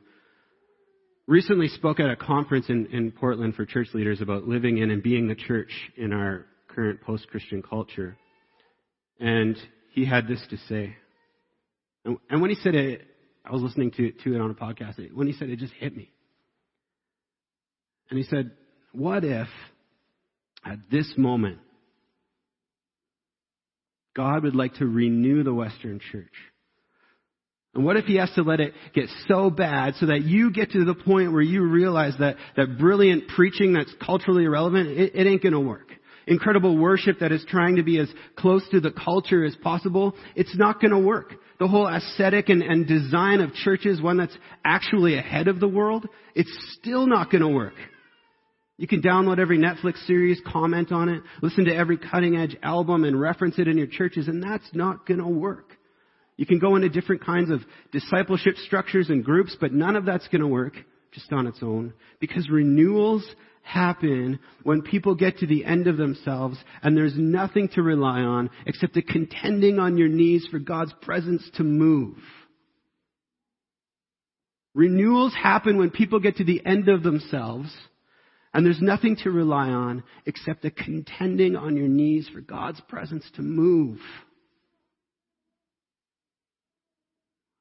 recently 1.26 1.68
spoke 1.68 2.00
at 2.00 2.10
a 2.10 2.16
conference 2.16 2.66
in, 2.68 2.86
in 2.86 3.10
Portland 3.10 3.54
for 3.54 3.66
church 3.66 3.88
leaders 3.92 4.20
about 4.20 4.48
living 4.48 4.78
in 4.78 4.90
and 4.90 5.02
being 5.02 5.28
the 5.28 5.34
church 5.34 5.70
in 5.96 6.12
our 6.12 6.46
current 6.74 7.00
post 7.02 7.28
Christian 7.28 7.62
culture. 7.62 8.16
And 9.20 9.56
he 9.92 10.04
had 10.04 10.26
this 10.26 10.44
to 10.50 10.56
say. 10.68 10.96
And, 12.04 12.18
and, 12.28 12.40
when 12.40 12.50
he 12.50 12.56
said 12.56 12.74
it, 12.74 13.02
I 13.44 13.52
was 13.52 13.62
listening 13.62 13.90
to, 13.92 14.10
to 14.10 14.34
it 14.34 14.40
on 14.40 14.50
a 14.50 14.54
podcast. 14.54 15.14
When 15.14 15.26
he 15.26 15.32
said 15.32 15.48
it, 15.48 15.54
it 15.54 15.58
just 15.58 15.72
hit 15.74 15.96
me. 15.96 16.10
And 18.10 18.18
he 18.18 18.24
said, 18.24 18.50
What 18.92 19.24
if 19.24 19.48
at 20.64 20.78
this 20.90 21.12
moment 21.16 21.58
God 24.14 24.44
would 24.44 24.54
like 24.54 24.74
to 24.74 24.86
renew 24.86 25.42
the 25.42 25.54
Western 25.54 26.00
church. 26.12 26.32
And 27.74 27.84
what 27.84 27.96
if 27.96 28.04
he 28.04 28.16
has 28.16 28.30
to 28.36 28.42
let 28.42 28.60
it 28.60 28.72
get 28.94 29.08
so 29.26 29.50
bad 29.50 29.94
so 29.96 30.06
that 30.06 30.22
you 30.22 30.52
get 30.52 30.70
to 30.70 30.84
the 30.84 30.94
point 30.94 31.32
where 31.32 31.42
you 31.42 31.62
realize 31.62 32.14
that, 32.20 32.36
that 32.56 32.78
brilliant 32.78 33.28
preaching 33.28 33.72
that's 33.72 33.92
culturally 34.04 34.44
irrelevant, 34.44 34.90
it, 34.90 35.16
it 35.16 35.26
ain't 35.26 35.42
gonna 35.42 35.60
work. 35.60 35.88
Incredible 36.26 36.78
worship 36.78 37.18
that 37.20 37.32
is 37.32 37.44
trying 37.48 37.76
to 37.76 37.82
be 37.82 37.98
as 37.98 38.08
close 38.36 38.66
to 38.70 38.80
the 38.80 38.90
culture 38.90 39.44
as 39.44 39.54
possible, 39.56 40.14
it's 40.34 40.56
not 40.56 40.80
gonna 40.80 40.98
work. 40.98 41.34
The 41.58 41.68
whole 41.68 41.86
aesthetic 41.86 42.48
and, 42.48 42.62
and 42.62 42.86
design 42.86 43.40
of 43.40 43.52
churches, 43.52 44.00
one 44.00 44.16
that's 44.16 44.36
actually 44.64 45.18
ahead 45.18 45.48
of 45.48 45.60
the 45.60 45.68
world, 45.68 46.06
it's 46.34 46.76
still 46.78 47.06
not 47.06 47.30
gonna 47.30 47.50
work. 47.50 47.74
You 48.78 48.88
can 48.88 49.02
download 49.02 49.38
every 49.38 49.58
Netflix 49.58 50.04
series, 50.06 50.40
comment 50.46 50.90
on 50.92 51.08
it, 51.08 51.22
listen 51.42 51.66
to 51.66 51.74
every 51.74 51.98
cutting 51.98 52.36
edge 52.36 52.56
album 52.62 53.04
and 53.04 53.20
reference 53.20 53.58
it 53.58 53.68
in 53.68 53.76
your 53.76 53.86
churches, 53.86 54.26
and 54.26 54.42
that's 54.42 54.68
not 54.72 55.06
gonna 55.06 55.28
work. 55.28 55.72
You 56.36 56.46
can 56.46 56.58
go 56.58 56.74
into 56.74 56.88
different 56.88 57.24
kinds 57.24 57.50
of 57.50 57.60
discipleship 57.92 58.56
structures 58.56 59.10
and 59.10 59.24
groups, 59.24 59.56
but 59.60 59.72
none 59.72 59.94
of 59.94 60.06
that's 60.06 60.26
gonna 60.28 60.48
work 60.48 60.74
just 61.14 61.32
on 61.32 61.46
its 61.46 61.58
own. 61.62 61.94
Because 62.20 62.50
renewals 62.50 63.24
happen 63.62 64.38
when 64.62 64.82
people 64.82 65.14
get 65.14 65.38
to 65.38 65.46
the 65.46 65.64
end 65.64 65.86
of 65.86 65.96
themselves 65.96 66.58
and 66.82 66.96
there's 66.96 67.16
nothing 67.16 67.68
to 67.68 67.82
rely 67.82 68.20
on 68.20 68.50
except 68.66 68.94
the 68.94 69.02
contending 69.02 69.78
on 69.78 69.96
your 69.96 70.08
knees 70.08 70.46
for 70.50 70.58
God's 70.58 70.92
presence 71.00 71.48
to 71.54 71.64
move. 71.64 72.16
Renewals 74.74 75.34
happen 75.34 75.78
when 75.78 75.90
people 75.90 76.18
get 76.18 76.36
to 76.36 76.44
the 76.44 76.64
end 76.66 76.88
of 76.88 77.02
themselves 77.02 77.74
and 78.52 78.66
there's 78.66 78.82
nothing 78.82 79.16
to 79.22 79.30
rely 79.30 79.68
on 79.68 80.04
except 80.26 80.62
the 80.62 80.70
contending 80.70 81.56
on 81.56 81.76
your 81.76 81.88
knees 81.88 82.28
for 82.32 82.40
God's 82.40 82.80
presence 82.82 83.24
to 83.36 83.42
move. 83.42 83.98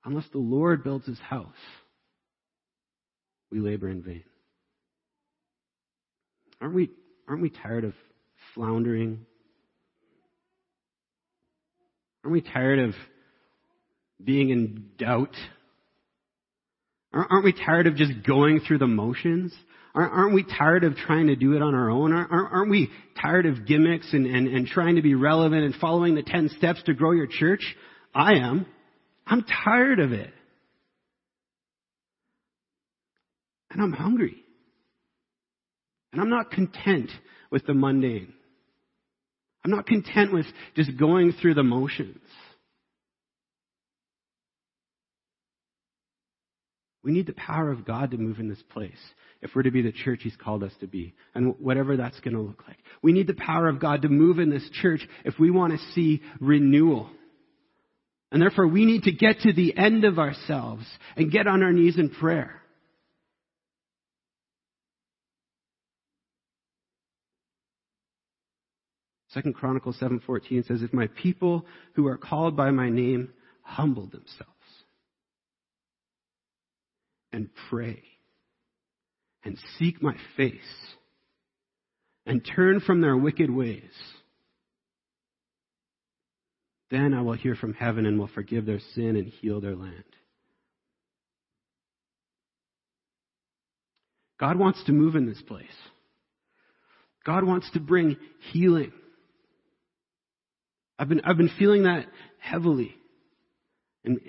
Unless 0.06 0.28
the 0.32 0.40
Lord 0.40 0.84
builds 0.84 1.06
his 1.06 1.20
house, 1.20 1.48
we 3.54 3.60
labor 3.60 3.88
in 3.88 4.02
vain. 4.02 4.24
Aren't 6.60 6.74
we, 6.74 6.90
aren't 7.28 7.42
we 7.42 7.50
tired 7.50 7.84
of 7.84 7.94
floundering? 8.56 9.26
Aren't 12.24 12.34
we 12.34 12.42
tired 12.42 12.80
of 12.80 12.96
being 14.24 14.50
in 14.50 14.90
doubt? 14.98 15.36
Aren't 17.14 17.46
we 17.46 17.54
tired 17.54 17.86
of 17.86 17.96
just 17.96 18.12
going 18.26 18.62
through 18.62 18.80
the 18.80 18.88
motions? 18.88 19.54
Aren't 19.94 20.34
we 20.34 20.44
tired 20.44 20.84
of 20.84 20.96
trying 20.96 21.28
to 21.28 21.36
do 21.36 21.54
it 21.54 21.62
on 21.62 21.76
our 21.76 21.92
own? 21.92 22.12
Aren't 22.12 22.72
we 22.72 22.90
tired 23.22 23.46
of 23.46 23.68
gimmicks 23.68 24.12
and, 24.14 24.26
and, 24.26 24.48
and 24.48 24.66
trying 24.66 24.96
to 24.96 25.04
be 25.04 25.14
relevant 25.14 25.64
and 25.64 25.76
following 25.76 26.16
the 26.16 26.24
10 26.24 26.50
steps 26.58 26.82
to 26.88 26.96
grow 26.96 27.12
your 27.12 27.28
church? 27.28 27.62
I 28.16 28.38
am. 28.38 28.66
I'm 29.28 29.46
tired 29.64 30.00
of 30.00 30.12
it. 30.12 30.34
And 33.74 33.82
I'm 33.82 33.92
hungry. 33.92 34.36
And 36.12 36.22
I'm 36.22 36.30
not 36.30 36.52
content 36.52 37.10
with 37.52 37.66
the 37.66 37.74
mundane. 37.74 38.34
I'm 39.66 39.72
not 39.72 39.88
content 39.88 40.32
with 40.32 40.46
just 40.76 40.98
going 40.98 41.34
through 41.34 41.56
the 41.56 41.64
motions. 41.64 42.20
We 47.04 47.12
need 47.12 47.28
the 47.28 47.34
power 47.34 47.72
of 47.72 47.86
God 47.86 48.12
to 48.12 48.18
move 48.18 48.40
in 48.40 48.48
this 48.48 48.64
place 48.72 48.92
if 49.42 49.52
we're 49.54 49.64
to 49.64 49.72
be 49.72 49.82
the 49.82 49.92
church 49.92 50.22
He's 50.24 50.38
called 50.38 50.64
us 50.64 50.72
to 50.80 50.88
be, 50.88 51.14
and 51.36 51.56
whatever 51.60 51.98
that's 51.98 52.20
going 52.22 52.34
to 52.34 52.42
look 52.42 52.64
like. 52.66 52.78
We 53.02 53.12
need 53.12 53.28
the 53.28 53.34
power 53.34 53.68
of 53.68 53.80
God 53.80 54.04
to 54.04 54.10
move 54.10 54.40
in 54.40 54.50
this 54.50 54.68
church 54.82 55.06
if 55.26 55.38
we 55.38 55.52
want 55.52 55.74
to 55.74 55.92
see 55.94 56.22
renewal. 56.40 57.10
And 58.32 58.42
therefore, 58.42 58.68
we 58.68 58.86
need 58.86 59.04
to 59.04 59.12
get 59.12 59.42
to 59.42 59.52
the 59.52 59.78
end 59.78 60.06
of 60.06 60.18
ourselves 60.18 60.86
and 61.18 61.32
get 61.32 61.46
on 61.46 61.62
our 61.62 61.74
knees 61.74 61.98
in 61.98 62.10
prayer. 62.10 62.63
Second 69.34 69.54
Chronicles 69.54 69.98
7:14 69.98 70.64
says, 70.64 70.84
"If 70.84 70.94
my 70.94 71.08
people 71.08 71.66
who 71.94 72.08
are 72.08 72.18
called 72.18 72.56
by 72.56 72.70
my 72.70 72.90
name 72.90 73.34
humble 73.64 74.06
themselves 74.06 74.86
and 77.32 77.50
pray 77.70 78.04
and 79.44 79.58
seek 79.78 80.02
my 80.04 80.16
face 80.38 80.96
and 82.28 82.46
turn 82.46 82.80
from 82.80 83.02
their 83.02 83.18
wicked 83.18 83.50
ways, 83.50 83.92
then 86.90 87.16
I 87.16 87.22
will 87.22 87.34
hear 87.34 87.56
from 87.56 87.74
heaven 87.74 88.06
and 88.06 88.20
will 88.20 88.28
forgive 88.28 88.66
their 88.66 88.80
sin 88.80 89.16
and 89.16 89.28
heal 89.28 89.60
their 89.60 89.76
land. 89.76 90.04
God 94.38 94.58
wants 94.58 94.84
to 94.84 94.92
move 94.92 95.16
in 95.16 95.26
this 95.26 95.42
place. 95.42 95.90
God 97.24 97.44
wants 97.46 97.70
to 97.72 97.80
bring 97.80 98.18
healing. 98.52 98.94
I've 100.98 101.10
been, 101.10 101.22
I've 101.22 101.38
been 101.38 101.52
feeling 101.58 101.84
that 101.84 102.06
heavily. 102.40 102.96
And 104.06 104.20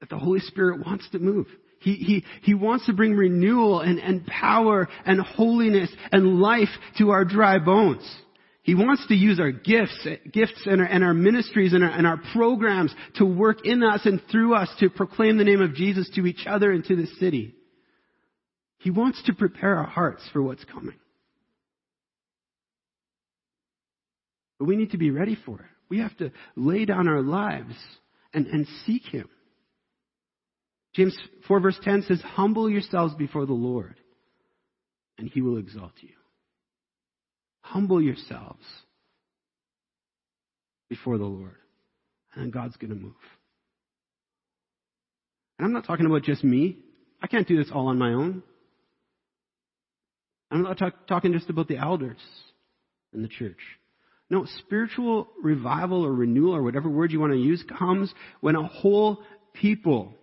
that 0.00 0.08
the 0.08 0.18
Holy 0.18 0.40
Spirit 0.40 0.84
wants 0.84 1.08
to 1.10 1.18
move. 1.18 1.46
He, 1.80 1.94
he, 1.94 2.24
he 2.42 2.54
wants 2.54 2.86
to 2.86 2.92
bring 2.92 3.14
renewal 3.14 3.80
and, 3.80 3.98
and 3.98 4.26
power 4.26 4.88
and 5.04 5.20
holiness 5.20 5.90
and 6.10 6.40
life 6.40 6.68
to 6.98 7.10
our 7.10 7.24
dry 7.24 7.58
bones. 7.58 8.02
He 8.62 8.74
wants 8.74 9.06
to 9.06 9.14
use 9.14 9.38
our 9.38 9.52
gifts, 9.52 10.06
gifts 10.32 10.66
and 10.66 10.80
our, 10.80 10.86
and 10.86 11.04
our 11.04 11.14
ministries 11.14 11.72
and 11.72 11.84
our, 11.84 11.90
and 11.90 12.06
our 12.06 12.20
programs 12.32 12.92
to 13.16 13.24
work 13.24 13.64
in 13.64 13.84
us 13.84 14.00
and 14.04 14.20
through 14.30 14.54
us 14.54 14.68
to 14.80 14.90
proclaim 14.90 15.36
the 15.38 15.44
name 15.44 15.60
of 15.60 15.74
Jesus 15.74 16.10
to 16.16 16.26
each 16.26 16.46
other 16.48 16.72
and 16.72 16.84
to 16.86 16.96
the 16.96 17.06
city. 17.20 17.54
He 18.78 18.90
wants 18.90 19.22
to 19.24 19.34
prepare 19.34 19.76
our 19.76 19.86
hearts 19.86 20.28
for 20.32 20.42
what's 20.42 20.64
coming. 20.64 20.96
But 24.58 24.64
we 24.64 24.76
need 24.76 24.90
to 24.92 24.98
be 24.98 25.10
ready 25.10 25.36
for 25.46 25.60
it. 25.60 25.75
We 25.88 26.00
have 26.00 26.16
to 26.18 26.32
lay 26.56 26.84
down 26.84 27.08
our 27.08 27.22
lives 27.22 27.74
and, 28.32 28.46
and 28.46 28.66
seek 28.84 29.02
Him. 29.04 29.28
James 30.94 31.16
4 31.46 31.60
verse 31.60 31.78
10 31.82 32.04
says, 32.08 32.20
Humble 32.22 32.70
yourselves 32.70 33.14
before 33.14 33.44
the 33.44 33.52
Lord, 33.52 33.96
and 35.18 35.28
he 35.28 35.42
will 35.42 35.58
exalt 35.58 35.92
you. 36.00 36.14
Humble 37.60 38.00
yourselves 38.00 38.64
before 40.88 41.18
the 41.18 41.24
Lord, 41.24 41.56
and 42.34 42.50
God's 42.50 42.76
going 42.76 42.94
to 42.94 42.96
move. 42.96 43.12
And 45.58 45.66
I'm 45.66 45.72
not 45.72 45.86
talking 45.86 46.06
about 46.06 46.22
just 46.22 46.42
me. 46.42 46.78
I 47.22 47.26
can't 47.26 47.46
do 47.46 47.56
this 47.56 47.70
all 47.72 47.88
on 47.88 47.98
my 47.98 48.12
own. 48.12 48.42
I'm 50.50 50.62
not 50.62 50.78
talk, 50.78 51.06
talking 51.06 51.32
just 51.32 51.50
about 51.50 51.68
the 51.68 51.76
elders 51.76 52.20
in 53.12 53.20
the 53.22 53.28
church. 53.28 53.58
No, 54.28 54.46
spiritual 54.58 55.28
revival 55.40 56.04
or 56.04 56.12
renewal 56.12 56.54
or 56.54 56.62
whatever 56.62 56.88
word 56.88 57.12
you 57.12 57.20
want 57.20 57.32
to 57.32 57.38
use 57.38 57.64
comes 57.78 58.12
when 58.40 58.56
a 58.56 58.66
whole 58.66 59.18
people 59.52 60.14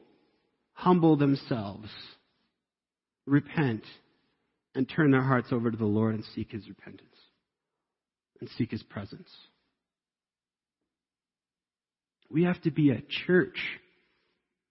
humble 0.74 1.16
themselves, 1.16 1.90
repent, 3.26 3.84
and 4.76 4.90
turn 4.90 5.12
their 5.12 5.22
hearts 5.22 5.50
over 5.52 5.72
to 5.72 5.78
the 5.78 5.86
Lord 5.86 6.16
and 6.16 6.26
seek 6.36 6.52
His 6.52 6.68
repentance 6.68 7.16
and 8.42 8.50
seek 8.58 8.72
His 8.72 8.84
presence. 8.84 9.30
We 12.30 12.44
have 12.44 12.62
to 12.64 12.72
be 12.72 12.90
a 12.90 13.02
church 13.26 13.58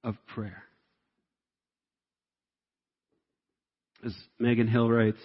of 0.04 0.16
prayer. 0.26 0.64
As 4.04 4.12
Megan 4.38 4.66
Hill 4.66 4.90
writes, 4.90 5.20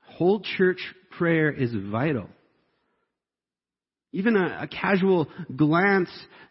whole 0.00 0.40
church 0.56 0.80
prayer 1.10 1.52
is 1.52 1.72
vital. 1.90 2.28
Even 4.12 4.36
a, 4.36 4.62
a, 4.62 4.68
casual 4.68 5.28
glance 5.56 6.10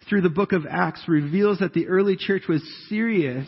through 0.09 0.21
the 0.21 0.29
book 0.29 0.51
of 0.51 0.65
Acts 0.69 1.03
reveals 1.07 1.59
that 1.59 1.73
the 1.73 1.87
early 1.87 2.15
church 2.15 2.43
was 2.49 2.61
serious 2.89 3.47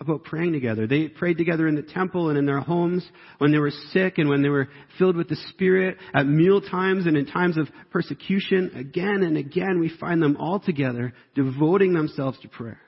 about 0.00 0.22
praying 0.22 0.52
together. 0.52 0.86
They 0.86 1.08
prayed 1.08 1.38
together 1.38 1.66
in 1.66 1.74
the 1.74 1.82
temple 1.82 2.28
and 2.28 2.38
in 2.38 2.46
their 2.46 2.60
homes 2.60 3.04
when 3.38 3.50
they 3.50 3.58
were 3.58 3.72
sick 3.92 4.18
and 4.18 4.28
when 4.28 4.42
they 4.42 4.48
were 4.48 4.68
filled 4.98 5.16
with 5.16 5.28
the 5.28 5.36
Spirit 5.50 5.96
at 6.14 6.26
meal 6.26 6.60
times 6.60 7.06
and 7.06 7.16
in 7.16 7.26
times 7.26 7.56
of 7.56 7.68
persecution. 7.90 8.70
Again 8.76 9.22
and 9.22 9.36
again, 9.36 9.80
we 9.80 9.90
find 9.98 10.22
them 10.22 10.36
all 10.38 10.60
together 10.60 11.14
devoting 11.34 11.94
themselves 11.94 12.38
to 12.40 12.48
prayer. 12.48 12.80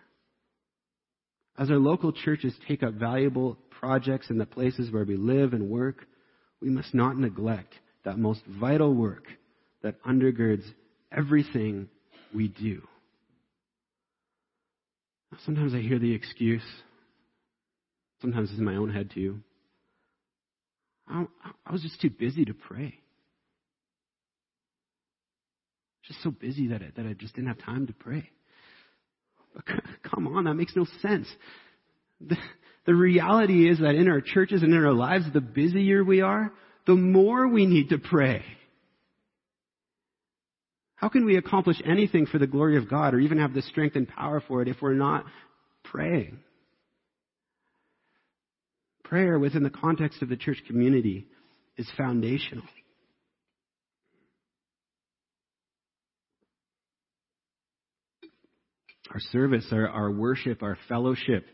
As 1.59 1.71
our 1.71 1.79
local 1.79 2.13
churches 2.13 2.55
take 2.69 2.83
up 2.83 2.95
valuable 2.95 3.59
projects 3.71 4.31
in 4.31 4.39
the 4.39 4.47
places 4.47 4.93
where 4.93 5.05
we 5.05 5.17
live 5.17 5.53
and 5.53 5.69
work, 5.69 6.07
we 6.61 6.69
must 6.69 6.95
not 6.95 7.19
neglect 7.19 7.75
that 8.05 8.19
most 8.19 8.41
vital 8.47 8.95
work 8.95 9.25
that 9.83 10.03
undergirds 10.05 10.65
everything 11.11 11.89
we 12.35 12.49
do. 12.49 12.83
Sometimes 15.45 15.75
I 15.75 15.79
hear 15.79 15.99
the 15.99 16.13
excuse, 16.13 16.67
sometimes 18.21 18.51
it's 18.51 18.59
in 18.59 18.65
my 18.65 18.77
own 18.77 18.91
head 18.91 19.11
too. 19.15 19.41
I, 21.09 21.25
was 21.73 21.83
just 21.83 22.01
too 22.01 22.11
busy 22.11 22.45
to 22.45 22.55
pray. 22.55 23.01
just 26.11 26.23
so 26.25 26.31
busy 26.33 26.69
that 26.69 26.83
I, 26.83 26.91
that 26.97 27.07
I 27.07 27.13
just 27.13 27.37
didn't 27.37 27.49
have 27.49 27.63
time 27.65 27.87
to 27.87 27.93
pray. 27.93 28.29
But 29.55 29.65
come 30.11 30.27
on, 30.27 30.45
that 30.45 30.55
makes 30.55 30.75
no 30.75 30.85
sense. 31.01 31.29
The, 32.21 32.37
the 32.85 32.95
reality 32.95 33.71
is 33.71 33.79
that 33.79 33.95
in 33.95 34.09
our 34.09 34.21
churches 34.21 34.63
and 34.63 34.75
in 34.75 34.85
our 34.85 34.93
lives, 34.93 35.25
the 35.33 35.41
busier 35.41 36.03
we 36.03 36.21
are, 36.21 36.53
the 36.87 36.97
more 36.97 37.47
we 37.47 37.65
need 37.67 37.91
to 37.91 37.99
pray. 37.99 38.45
How 41.01 41.09
can 41.09 41.25
we 41.25 41.39
accomplish 41.39 41.81
anything 41.83 42.27
for 42.27 42.39
the 42.39 42.47
glory 42.47 42.77
of 42.77 42.91
God 42.91 43.15
or 43.15 43.21
even 43.21 43.39
have 43.39 43.55
the 43.55 43.63
strength 43.63 43.97
and 43.97 44.07
power 44.07 44.43
for 44.47 44.61
it 44.61 44.69
if 44.69 44.83
we're 44.83 44.93
not 44.93 45.25
praying? 45.83 46.41
Prayer 49.05 49.39
within 49.39 49.63
the 49.63 49.71
context 49.71 50.21
of 50.21 50.29
the 50.29 50.37
church 50.37 50.59
community 50.67 51.27
is 51.79 51.91
foundational. 51.97 52.65
Our 59.11 59.21
service, 59.33 59.65
our, 59.73 59.89
our 59.89 60.11
worship, 60.11 60.63
our 60.63 60.77
fellowship, 60.87 61.47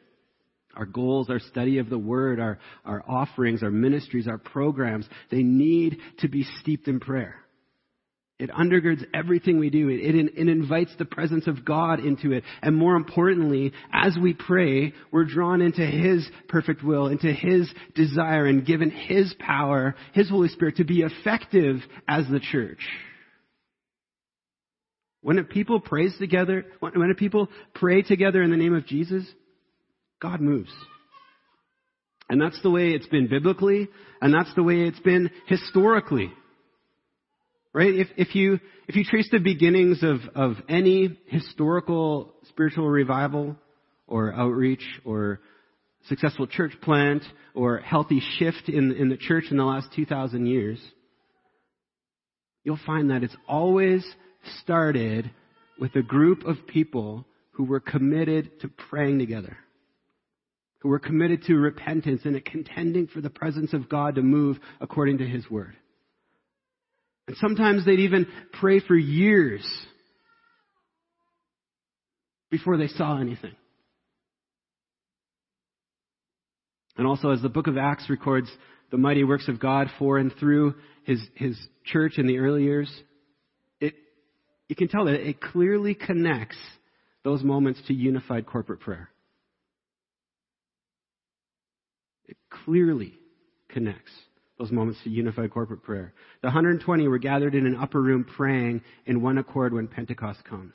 our 0.74 0.86
goals, 0.86 1.30
our 1.30 1.38
study 1.38 1.78
of 1.78 1.88
the 1.88 1.96
Word, 1.96 2.40
our, 2.40 2.58
our 2.84 3.00
offerings, 3.08 3.62
our 3.62 3.70
ministries, 3.70 4.26
our 4.26 4.38
programs, 4.38 5.06
they 5.30 5.44
need 5.44 5.98
to 6.18 6.28
be 6.28 6.44
steeped 6.60 6.88
in 6.88 6.98
prayer. 6.98 7.45
It 8.38 8.50
undergirds 8.50 9.02
everything 9.14 9.58
we 9.58 9.70
do. 9.70 9.88
It, 9.88 10.14
it, 10.14 10.14
it, 10.36 10.48
invites 10.48 10.90
the 10.98 11.06
presence 11.06 11.46
of 11.46 11.64
God 11.64 12.00
into 12.00 12.32
it. 12.32 12.44
And 12.60 12.76
more 12.76 12.94
importantly, 12.94 13.72
as 13.90 14.16
we 14.20 14.34
pray, 14.34 14.92
we're 15.10 15.24
drawn 15.24 15.62
into 15.62 15.86
His 15.86 16.28
perfect 16.48 16.84
will, 16.84 17.06
into 17.06 17.32
His 17.32 17.72
desire, 17.94 18.44
and 18.44 18.66
given 18.66 18.90
His 18.90 19.34
power, 19.38 19.94
His 20.12 20.28
Holy 20.28 20.48
Spirit 20.48 20.76
to 20.76 20.84
be 20.84 21.00
effective 21.00 21.76
as 22.06 22.26
the 22.30 22.40
church. 22.40 22.80
When 25.22 25.42
people 25.44 25.80
prays 25.80 26.14
together, 26.18 26.66
when 26.80 27.10
a 27.10 27.14
people 27.14 27.48
pray 27.74 28.02
together 28.02 28.42
in 28.42 28.50
the 28.50 28.56
name 28.56 28.74
of 28.74 28.86
Jesus, 28.86 29.24
God 30.20 30.42
moves. 30.42 30.72
And 32.28 32.40
that's 32.40 32.60
the 32.62 32.70
way 32.70 32.90
it's 32.90 33.06
been 33.06 33.28
biblically, 33.28 33.88
and 34.20 34.34
that's 34.34 34.54
the 34.54 34.62
way 34.62 34.82
it's 34.82 35.00
been 35.00 35.30
historically. 35.46 36.32
Right? 37.76 37.94
If, 37.94 38.08
if 38.16 38.34
you, 38.34 38.58
if 38.88 38.96
you 38.96 39.04
trace 39.04 39.28
the 39.30 39.38
beginnings 39.38 40.02
of, 40.02 40.20
of 40.34 40.54
any 40.66 41.18
historical 41.26 42.32
spiritual 42.48 42.88
revival 42.88 43.54
or 44.06 44.32
outreach 44.32 44.82
or 45.04 45.40
successful 46.08 46.46
church 46.46 46.72
plant 46.80 47.22
or 47.54 47.76
healthy 47.76 48.22
shift 48.38 48.70
in, 48.70 48.92
in 48.92 49.10
the 49.10 49.18
church 49.18 49.44
in 49.50 49.58
the 49.58 49.64
last 49.64 49.88
2,000 49.94 50.46
years, 50.46 50.80
you'll 52.64 52.80
find 52.86 53.10
that 53.10 53.22
it's 53.22 53.36
always 53.46 54.02
started 54.62 55.30
with 55.78 55.94
a 55.96 56.02
group 56.02 56.46
of 56.46 56.66
people 56.66 57.26
who 57.50 57.64
were 57.64 57.80
committed 57.80 58.58
to 58.62 58.68
praying 58.68 59.18
together, 59.18 59.58
who 60.78 60.88
were 60.88 60.98
committed 60.98 61.42
to 61.42 61.56
repentance 61.56 62.22
and 62.24 62.42
contending 62.42 63.06
for 63.06 63.20
the 63.20 63.28
presence 63.28 63.74
of 63.74 63.90
God 63.90 64.14
to 64.14 64.22
move 64.22 64.58
according 64.80 65.18
to 65.18 65.28
His 65.28 65.50
Word. 65.50 65.76
And 67.26 67.36
sometimes 67.38 67.84
they'd 67.84 68.00
even 68.00 68.26
pray 68.60 68.80
for 68.80 68.96
years 68.96 69.66
before 72.50 72.76
they 72.76 72.88
saw 72.88 73.18
anything. 73.20 73.54
And 76.96 77.06
also, 77.06 77.30
as 77.30 77.42
the 77.42 77.48
book 77.48 77.66
of 77.66 77.76
Acts 77.76 78.08
records 78.08 78.50
the 78.90 78.96
mighty 78.96 79.24
works 79.24 79.48
of 79.48 79.60
God 79.60 79.88
for 79.98 80.18
and 80.18 80.32
through 80.38 80.74
his, 81.04 81.20
his 81.34 81.58
church 81.84 82.14
in 82.18 82.26
the 82.26 82.38
early 82.38 82.62
years, 82.62 82.90
it, 83.80 83.94
you 84.68 84.76
can 84.76 84.88
tell 84.88 85.06
that 85.06 85.14
it 85.14 85.40
clearly 85.40 85.94
connects 85.94 86.56
those 87.24 87.42
moments 87.42 87.80
to 87.88 87.94
unified 87.94 88.46
corporate 88.46 88.80
prayer. 88.80 89.10
It 92.26 92.36
clearly 92.64 93.14
connects 93.68 94.12
those 94.58 94.72
moments 94.72 95.00
to 95.04 95.10
unified 95.10 95.50
corporate 95.50 95.82
prayer. 95.82 96.14
The 96.42 96.48
120 96.48 97.08
were 97.08 97.18
gathered 97.18 97.54
in 97.54 97.66
an 97.66 97.76
upper 97.76 98.00
room 98.00 98.24
praying 98.24 98.82
in 99.04 99.22
one 99.22 99.38
accord 99.38 99.72
when 99.72 99.86
Pentecost 99.86 100.44
comes. 100.44 100.74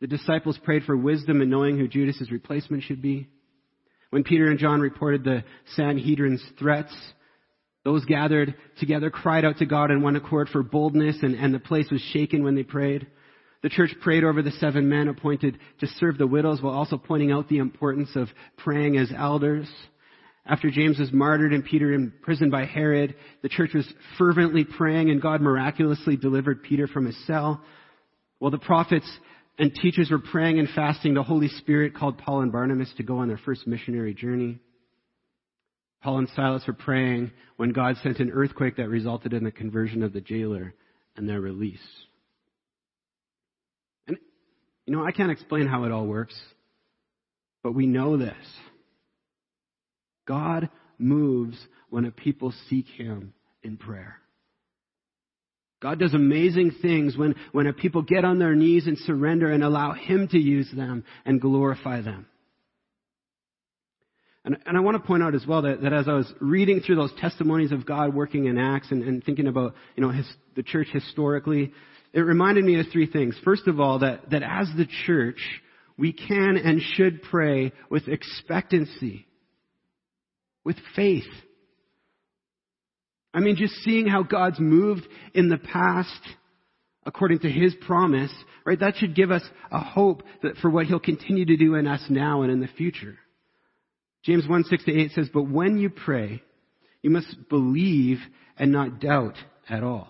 The 0.00 0.06
disciples 0.06 0.58
prayed 0.62 0.84
for 0.84 0.96
wisdom 0.96 1.40
in 1.40 1.48
knowing 1.48 1.78
who 1.78 1.88
Judas's 1.88 2.30
replacement 2.30 2.82
should 2.82 3.00
be. 3.00 3.28
When 4.10 4.22
Peter 4.22 4.50
and 4.50 4.58
John 4.58 4.80
reported 4.80 5.24
the 5.24 5.44
Sanhedrin's 5.76 6.44
threats, 6.58 6.94
those 7.84 8.04
gathered 8.04 8.54
together 8.78 9.10
cried 9.10 9.44
out 9.44 9.58
to 9.58 9.66
God 9.66 9.90
in 9.90 10.02
one 10.02 10.16
accord 10.16 10.48
for 10.50 10.62
boldness, 10.62 11.16
and, 11.22 11.34
and 11.34 11.54
the 11.54 11.58
place 11.58 11.90
was 11.90 12.00
shaken 12.12 12.44
when 12.44 12.54
they 12.54 12.62
prayed. 12.62 13.06
The 13.62 13.70
church 13.70 13.94
prayed 14.02 14.24
over 14.24 14.42
the 14.42 14.50
seven 14.52 14.88
men 14.88 15.08
appointed 15.08 15.58
to 15.80 15.86
serve 15.86 16.18
the 16.18 16.26
widows 16.26 16.60
while 16.60 16.74
also 16.74 16.98
pointing 16.98 17.32
out 17.32 17.48
the 17.48 17.58
importance 17.58 18.10
of 18.14 18.28
praying 18.58 18.98
as 18.98 19.10
elders. 19.16 19.68
After 20.46 20.70
James 20.70 20.98
was 20.98 21.12
martyred 21.12 21.54
and 21.54 21.64
Peter 21.64 21.92
imprisoned 21.92 22.50
by 22.50 22.66
Herod, 22.66 23.14
the 23.42 23.48
church 23.48 23.70
was 23.72 23.90
fervently 24.18 24.64
praying 24.64 25.10
and 25.10 25.22
God 25.22 25.40
miraculously 25.40 26.16
delivered 26.16 26.62
Peter 26.62 26.86
from 26.86 27.06
his 27.06 27.26
cell. 27.26 27.62
While 28.38 28.50
the 28.50 28.58
prophets 28.58 29.10
and 29.58 29.74
teachers 29.74 30.10
were 30.10 30.18
praying 30.18 30.58
and 30.58 30.68
fasting, 30.74 31.14
the 31.14 31.22
Holy 31.22 31.48
Spirit 31.48 31.94
called 31.94 32.18
Paul 32.18 32.42
and 32.42 32.52
Barnabas 32.52 32.92
to 32.98 33.02
go 33.02 33.18
on 33.18 33.28
their 33.28 33.38
first 33.38 33.66
missionary 33.66 34.12
journey. 34.12 34.58
Paul 36.02 36.18
and 36.18 36.28
Silas 36.36 36.66
were 36.66 36.74
praying 36.74 37.30
when 37.56 37.70
God 37.70 37.96
sent 38.02 38.18
an 38.18 38.30
earthquake 38.30 38.76
that 38.76 38.90
resulted 38.90 39.32
in 39.32 39.44
the 39.44 39.50
conversion 39.50 40.02
of 40.02 40.12
the 40.12 40.20
jailer 40.20 40.74
and 41.16 41.26
their 41.26 41.40
release. 41.40 41.78
And, 44.06 44.18
you 44.84 44.94
know, 44.94 45.02
I 45.02 45.12
can't 45.12 45.32
explain 45.32 45.66
how 45.66 45.84
it 45.84 45.92
all 45.92 46.06
works, 46.06 46.38
but 47.62 47.72
we 47.72 47.86
know 47.86 48.18
this. 48.18 48.34
God 50.26 50.68
moves 50.98 51.56
when 51.90 52.04
a 52.04 52.10
people 52.10 52.52
seek 52.68 52.86
Him 52.86 53.34
in 53.62 53.76
prayer. 53.76 54.16
God 55.82 55.98
does 55.98 56.14
amazing 56.14 56.72
things 56.80 57.16
when, 57.16 57.34
when 57.52 57.66
a 57.66 57.72
people 57.72 58.02
get 58.02 58.24
on 58.24 58.38
their 58.38 58.54
knees 58.54 58.86
and 58.86 58.96
surrender 58.98 59.52
and 59.52 59.62
allow 59.62 59.92
Him 59.92 60.28
to 60.28 60.38
use 60.38 60.70
them 60.74 61.04
and 61.26 61.40
glorify 61.40 62.00
them. 62.00 62.26
And, 64.46 64.58
and 64.66 64.76
I 64.76 64.80
want 64.80 64.96
to 65.00 65.06
point 65.06 65.22
out 65.22 65.34
as 65.34 65.46
well 65.46 65.62
that, 65.62 65.82
that, 65.82 65.92
as 65.92 66.06
I 66.06 66.12
was 66.12 66.30
reading 66.40 66.80
through 66.80 66.96
those 66.96 67.12
testimonies 67.18 67.72
of 67.72 67.86
God 67.86 68.14
working 68.14 68.46
in 68.46 68.58
Acts 68.58 68.90
and, 68.90 69.02
and 69.02 69.24
thinking 69.24 69.46
about, 69.46 69.74
you 69.96 70.02
know, 70.02 70.10
his, 70.10 70.26
the 70.54 70.62
church 70.62 70.88
historically, 70.92 71.72
it 72.12 72.20
reminded 72.20 72.64
me 72.64 72.78
of 72.78 72.86
three 72.92 73.10
things. 73.10 73.36
First 73.42 73.66
of 73.66 73.80
all, 73.80 74.00
that, 74.00 74.30
that 74.30 74.42
as 74.42 74.68
the 74.76 74.86
church, 75.06 75.38
we 75.96 76.12
can 76.12 76.56
and 76.56 76.80
should 76.94 77.22
pray 77.22 77.72
with 77.90 78.08
expectancy 78.08 79.26
with 80.64 80.76
faith. 80.96 81.24
I 83.32 83.40
mean, 83.40 83.56
just 83.56 83.74
seeing 83.82 84.06
how 84.06 84.22
God's 84.22 84.60
moved 84.60 85.06
in 85.34 85.48
the 85.48 85.58
past 85.58 86.20
according 87.04 87.40
to 87.40 87.50
His 87.50 87.74
promise, 87.86 88.32
right? 88.64 88.78
That 88.78 88.96
should 88.96 89.14
give 89.14 89.30
us 89.30 89.42
a 89.70 89.80
hope 89.80 90.22
that 90.42 90.56
for 90.58 90.70
what 90.70 90.86
He'll 90.86 91.00
continue 91.00 91.44
to 91.44 91.56
do 91.56 91.74
in 91.74 91.86
us 91.86 92.02
now 92.08 92.42
and 92.42 92.52
in 92.52 92.60
the 92.60 92.68
future. 92.68 93.18
James 94.24 94.48
1, 94.48 94.64
6 94.64 94.84
to 94.84 95.00
8 95.00 95.10
says, 95.12 95.28
But 95.32 95.50
when 95.50 95.78
you 95.78 95.90
pray, 95.90 96.42
you 97.02 97.10
must 97.10 97.48
believe 97.50 98.18
and 98.56 98.72
not 98.72 99.00
doubt 99.00 99.36
at 99.68 99.82
all. 99.82 100.08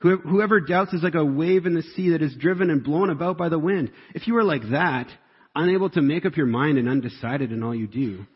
Whoever 0.00 0.60
doubts 0.60 0.92
is 0.92 1.02
like 1.02 1.14
a 1.14 1.24
wave 1.24 1.64
in 1.64 1.74
the 1.74 1.82
sea 1.82 2.10
that 2.10 2.22
is 2.22 2.34
driven 2.34 2.70
and 2.70 2.82
blown 2.82 3.08
about 3.08 3.38
by 3.38 3.48
the 3.48 3.58
wind. 3.58 3.92
If 4.14 4.26
you 4.26 4.36
are 4.36 4.42
like 4.42 4.62
that, 4.72 5.06
unable 5.54 5.90
to 5.90 6.02
make 6.02 6.26
up 6.26 6.36
your 6.36 6.46
mind 6.46 6.78
and 6.78 6.88
undecided 6.88 7.52
in 7.52 7.62
all 7.62 7.74
you 7.74 7.86
do, 7.86 8.26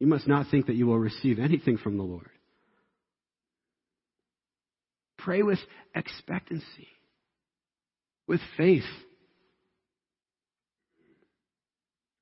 you 0.00 0.06
must 0.06 0.26
not 0.26 0.46
think 0.50 0.66
that 0.66 0.76
you 0.76 0.86
will 0.86 0.98
receive 0.98 1.38
anything 1.38 1.78
from 1.78 1.96
the 1.96 2.02
Lord. 2.02 2.28
Pray 5.18 5.42
with 5.42 5.58
expectancy, 5.94 6.88
with 8.26 8.40
faith, 8.56 8.84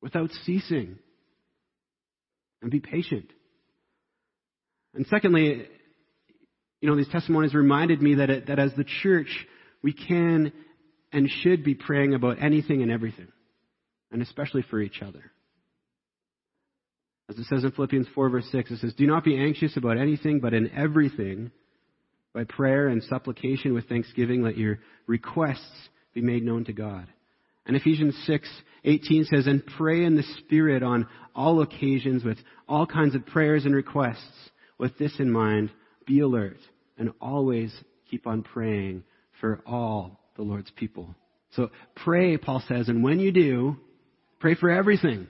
without 0.00 0.30
ceasing, 0.44 0.98
and 2.60 2.70
be 2.70 2.80
patient. 2.80 3.30
And 4.94 5.06
secondly, 5.08 5.66
you 6.80 6.88
know, 6.88 6.96
these 6.96 7.08
testimonies 7.08 7.54
reminded 7.54 8.02
me 8.02 8.16
that, 8.16 8.30
it, 8.30 8.46
that 8.48 8.58
as 8.58 8.72
the 8.76 8.84
church, 9.02 9.46
we 9.82 9.92
can 9.92 10.52
and 11.12 11.28
should 11.42 11.64
be 11.64 11.74
praying 11.74 12.14
about 12.14 12.42
anything 12.42 12.82
and 12.82 12.90
everything, 12.90 13.28
and 14.10 14.22
especially 14.22 14.62
for 14.62 14.80
each 14.80 15.02
other. 15.02 15.32
As 17.28 17.38
it 17.38 17.46
says 17.46 17.64
in 17.64 17.70
Philippians 17.72 18.08
4, 18.14 18.28
verse 18.28 18.48
6, 18.50 18.70
it 18.70 18.78
says, 18.80 18.94
Do 18.94 19.06
not 19.06 19.24
be 19.24 19.38
anxious 19.38 19.76
about 19.76 19.98
anything, 19.98 20.40
but 20.40 20.54
in 20.54 20.70
everything, 20.70 21.50
by 22.34 22.44
prayer 22.44 22.88
and 22.88 23.02
supplication 23.04 23.74
with 23.74 23.88
thanksgiving, 23.88 24.42
let 24.42 24.56
your 24.56 24.80
requests 25.06 25.88
be 26.14 26.20
made 26.20 26.42
known 26.42 26.64
to 26.64 26.72
God. 26.72 27.06
And 27.66 27.76
Ephesians 27.76 28.16
6, 28.26 28.48
18 28.84 29.24
says, 29.26 29.46
And 29.46 29.64
pray 29.64 30.04
in 30.04 30.16
the 30.16 30.24
Spirit 30.38 30.82
on 30.82 31.06
all 31.34 31.62
occasions 31.62 32.24
with 32.24 32.38
all 32.68 32.86
kinds 32.86 33.14
of 33.14 33.26
prayers 33.26 33.64
and 33.64 33.74
requests. 33.74 34.50
With 34.78 34.98
this 34.98 35.14
in 35.20 35.30
mind, 35.30 35.70
be 36.06 36.20
alert 36.20 36.58
and 36.98 37.12
always 37.20 37.72
keep 38.10 38.26
on 38.26 38.42
praying 38.42 39.04
for 39.40 39.60
all 39.64 40.20
the 40.36 40.42
Lord's 40.42 40.70
people. 40.72 41.14
So 41.52 41.70
pray, 41.94 42.36
Paul 42.36 42.62
says, 42.66 42.88
and 42.88 43.04
when 43.04 43.20
you 43.20 43.30
do, 43.30 43.76
pray 44.40 44.54
for 44.54 44.70
everything. 44.70 45.28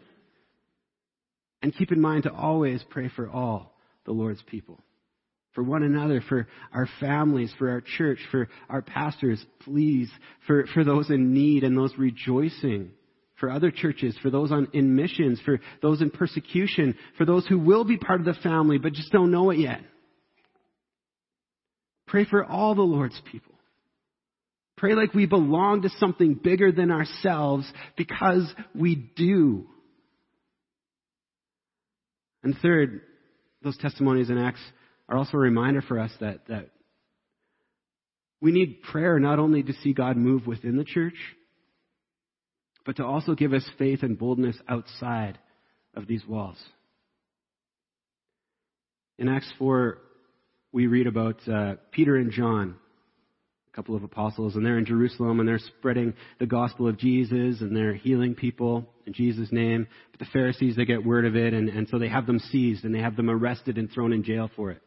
And 1.62 1.74
keep 1.74 1.92
in 1.92 2.00
mind 2.00 2.24
to 2.24 2.32
always 2.32 2.82
pray 2.90 3.08
for 3.14 3.28
all 3.28 3.72
the 4.04 4.12
Lord's 4.12 4.42
people. 4.42 4.80
For 5.54 5.62
one 5.62 5.82
another, 5.82 6.22
for 6.28 6.48
our 6.72 6.88
families, 6.98 7.52
for 7.58 7.70
our 7.70 7.82
church, 7.82 8.18
for 8.30 8.48
our 8.68 8.82
pastors, 8.82 9.44
please, 9.60 10.10
for, 10.46 10.66
for 10.74 10.82
those 10.82 11.10
in 11.10 11.34
need 11.34 11.62
and 11.62 11.76
those 11.76 11.92
rejoicing, 11.98 12.90
for 13.38 13.50
other 13.50 13.70
churches, 13.70 14.16
for 14.22 14.30
those 14.30 14.50
on, 14.50 14.68
in 14.72 14.96
missions, 14.96 15.40
for 15.44 15.60
those 15.82 16.00
in 16.00 16.10
persecution, 16.10 16.96
for 17.18 17.26
those 17.26 17.46
who 17.46 17.58
will 17.58 17.84
be 17.84 17.98
part 17.98 18.20
of 18.20 18.26
the 18.26 18.40
family 18.42 18.78
but 18.78 18.94
just 18.94 19.12
don't 19.12 19.30
know 19.30 19.50
it 19.50 19.58
yet. 19.58 19.80
Pray 22.06 22.24
for 22.24 22.44
all 22.44 22.74
the 22.74 22.82
Lord's 22.82 23.20
people. 23.30 23.52
Pray 24.76 24.94
like 24.94 25.14
we 25.14 25.26
belong 25.26 25.82
to 25.82 25.90
something 25.98 26.34
bigger 26.34 26.72
than 26.72 26.90
ourselves 26.90 27.70
because 27.96 28.52
we 28.74 28.94
do. 28.94 29.66
And 32.42 32.56
third, 32.60 33.02
those 33.62 33.76
testimonies 33.78 34.30
in 34.30 34.38
Acts 34.38 34.60
are 35.08 35.16
also 35.16 35.36
a 35.36 35.40
reminder 35.40 35.82
for 35.82 35.98
us 35.98 36.10
that, 36.20 36.46
that 36.48 36.70
we 38.40 38.50
need 38.50 38.82
prayer 38.82 39.18
not 39.18 39.38
only 39.38 39.62
to 39.62 39.72
see 39.82 39.92
God 39.92 40.16
move 40.16 40.46
within 40.46 40.76
the 40.76 40.84
church, 40.84 41.14
but 42.84 42.96
to 42.96 43.04
also 43.04 43.34
give 43.34 43.52
us 43.52 43.64
faith 43.78 44.02
and 44.02 44.18
boldness 44.18 44.56
outside 44.68 45.38
of 45.94 46.06
these 46.06 46.26
walls. 46.26 46.58
In 49.18 49.28
Acts 49.28 49.50
4, 49.58 49.98
we 50.72 50.86
read 50.88 51.06
about 51.06 51.46
uh, 51.48 51.74
Peter 51.92 52.16
and 52.16 52.32
John 52.32 52.76
a 53.72 53.76
couple 53.76 53.96
of 53.96 54.02
apostles, 54.02 54.54
and 54.54 54.64
they're 54.64 54.78
in 54.78 54.84
Jerusalem 54.84 55.40
and 55.40 55.48
they're 55.48 55.58
spreading 55.58 56.12
the 56.38 56.46
gospel 56.46 56.88
of 56.88 56.98
Jesus 56.98 57.60
and 57.60 57.74
they're 57.74 57.94
healing 57.94 58.34
people 58.34 58.84
in 59.06 59.14
Jesus' 59.14 59.50
name. 59.50 59.86
But 60.10 60.20
the 60.20 60.26
Pharisees, 60.32 60.76
they 60.76 60.84
get 60.84 61.04
word 61.04 61.24
of 61.24 61.36
it, 61.36 61.54
and, 61.54 61.68
and 61.68 61.88
so 61.88 61.98
they 61.98 62.08
have 62.08 62.26
them 62.26 62.38
seized 62.38 62.84
and 62.84 62.94
they 62.94 63.00
have 63.00 63.16
them 63.16 63.30
arrested 63.30 63.78
and 63.78 63.90
thrown 63.90 64.12
in 64.12 64.24
jail 64.24 64.50
for 64.54 64.70
it. 64.70 64.82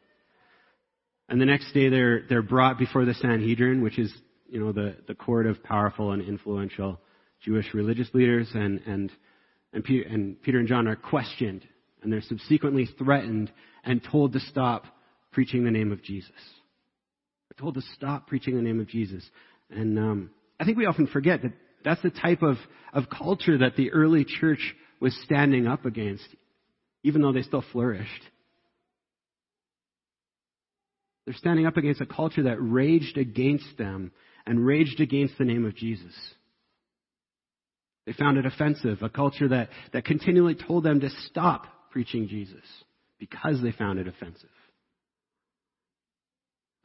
And 1.28 1.42
the 1.42 1.46
next 1.46 1.74
day 1.74 1.90
they're, 1.90 2.24
they're 2.30 2.44
brought 2.44 2.78
before 2.78 3.06
the 3.06 3.16
Sanhedrin, 3.16 3.82
which 3.82 3.98
is, 3.98 4.14
you 4.48 4.60
know, 4.60 4.72
the, 4.72 4.96
the 5.08 5.16
court 5.16 5.48
of 5.48 5.64
powerful 5.64 6.12
and 6.12 6.22
influential 6.22 7.00
Jewish 7.44 7.74
religious 7.74 8.08
leaders, 8.14 8.50
and, 8.54 8.82
and, 8.86 9.12
and, 9.74 9.84
Peter, 9.84 10.08
and 10.08 10.42
Peter 10.44 10.60
and 10.60 10.68
John 10.68 10.88
are 10.88 10.96
questioned, 10.96 11.68
and 12.04 12.14
they're 12.14 12.22
subsequently 12.22 12.88
threatened 13.00 13.52
and 13.84 14.04
told 14.04 14.34
to 14.34 14.40
stop 14.40 14.86
preaching 15.32 15.64
the 15.64 15.72
name 15.72 15.92
of 15.92 16.04
Jesus 16.04 16.32
told 17.58 17.76
to 17.76 17.82
stop 17.96 18.28
preaching 18.28 18.56
the 18.56 18.62
name 18.62 18.80
of 18.80 18.88
Jesus. 18.88 19.24
And 19.70 19.98
um, 19.98 20.30
I 20.60 20.66
think 20.66 20.78
we 20.78 20.86
often 20.86 21.08
forget 21.08 21.42
that 21.42 21.54
that's 21.84 22.02
the 22.02 22.10
type 22.10 22.42
of, 22.42 22.58
of 22.94 23.06
culture 23.10 23.60
that 23.60 23.76
the 23.76 23.92
early 23.92 24.26
church 24.26 24.76
was 25.00 25.18
standing 25.24 25.68
up 25.68 25.86
against, 25.86 26.28
even 27.04 27.22
though 27.22 27.32
they 27.32 27.44
still 27.44 27.64
flourished. 27.72 28.10
They're 31.26 31.36
standing 31.36 31.66
up 31.66 31.78
against 31.78 32.02
a 32.02 32.06
culture 32.06 32.44
that 32.44 32.58
raged 32.60 33.18
against 33.18 33.78
them 33.78 34.12
and 34.46 34.66
raged 34.66 35.00
against 35.00 35.38
the 35.38 35.46
name 35.46 35.66
of 35.66 35.76
Jesus. 35.76 36.14
They 38.06 38.14
found 38.14 38.38
it 38.38 38.46
offensive, 38.46 39.02
a 39.02 39.10
culture 39.10 39.48
that, 39.48 39.70
that 39.94 40.06
continually 40.06 40.56
told 40.56 40.84
them 40.84 41.00
to 41.00 41.10
stop 41.28 41.66
preaching 41.92 42.28
Jesus 42.28 42.64
because 43.20 43.62
they 43.62 43.72
found 43.72 43.98
it 43.98 44.08
offensive. 44.08 44.50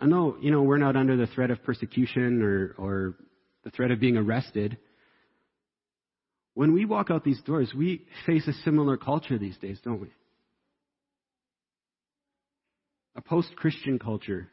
I 0.01 0.07
know, 0.07 0.37
you 0.41 0.51
know, 0.51 0.63
we're 0.63 0.79
not 0.79 0.97
under 0.97 1.17
the 1.17 1.27
threat 1.27 1.51
of 1.51 1.63
persecution 1.63 2.43
or, 2.43 2.75
or 2.79 3.15
the 3.65 3.71
threat 3.71 3.91
of 3.91 4.01
being 4.01 4.17
arrested. 4.17 4.79
When 6.55 6.73
we 6.73 6.87
walk 6.87 7.11
out 7.11 7.23
these 7.23 7.41
doors, 7.43 7.73
we 7.77 8.07
face 8.27 8.47
a 8.49 8.53
similar 8.65 8.97
culture 8.97 9.39
these 9.39 9.59
days, 9.59 9.79
don't 9.85 10.01
we? 10.01 10.09
A 13.17 13.21
post 13.21 13.55
Christian 13.57 13.99
culture 13.99 14.49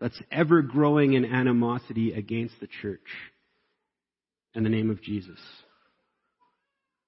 that's 0.00 0.18
ever 0.30 0.62
growing 0.62 1.12
in 1.12 1.24
animosity 1.24 2.12
against 2.12 2.54
the 2.60 2.68
church 2.80 3.00
and 4.54 4.64
the 4.64 4.70
name 4.70 4.90
of 4.90 5.02
Jesus. 5.02 5.38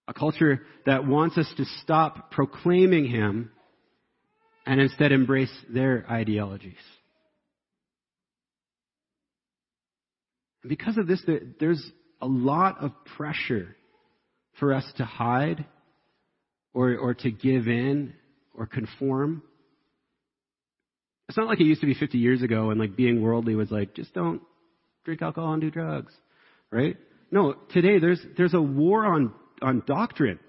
A 0.09 0.13
culture 0.13 0.63
that 0.87 1.07
wants 1.07 1.39
us 1.39 1.51
to 1.57 1.65
stop 1.83 2.33
proclaiming 2.33 3.07
Him 3.07 3.51
and 4.67 4.81
instead 4.81 5.13
embrace 5.13 5.53
their 5.73 6.05
ideologies. 6.11 6.75
Because 10.67 10.99
of 10.99 11.07
this, 11.07 11.23
there's 11.59 11.83
a 12.21 12.27
lot 12.27 12.83
of 12.83 12.93
pressure 13.17 13.77
for 14.59 14.75
us 14.75 14.85
to 14.97 15.05
hide 15.05 15.65
or, 16.75 16.97
or 16.97 17.15
to 17.15 17.31
give 17.31 17.67
in 17.67 18.15
or 18.55 18.67
conform. 18.67 19.43
It's 21.29 21.39
not 21.39 21.47
like 21.47 21.61
it 21.61 21.65
used 21.65 21.81
to 21.81 21.87
be 21.87 21.95
50 21.95 22.19
years 22.19 22.43
ago 22.43 22.71
and 22.71 22.81
like 22.81 22.97
being 22.97 23.23
worldly 23.23 23.55
was 23.55 23.71
like, 23.71 23.95
just 23.95 24.13
don't 24.13 24.43
drink 25.05 25.23
alcohol 25.23 25.53
and 25.53 25.63
do 25.63 25.71
drugs, 25.71 26.13
right? 26.71 26.97
No, 27.31 27.55
today 27.71 27.99
there's, 27.99 28.21
there's 28.37 28.55
a 28.55 28.61
war 28.61 29.07
on, 29.07 29.33
on 29.63 29.83
doctrine. 29.87 30.41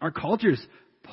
Our 0.00 0.10
culture's 0.10 0.64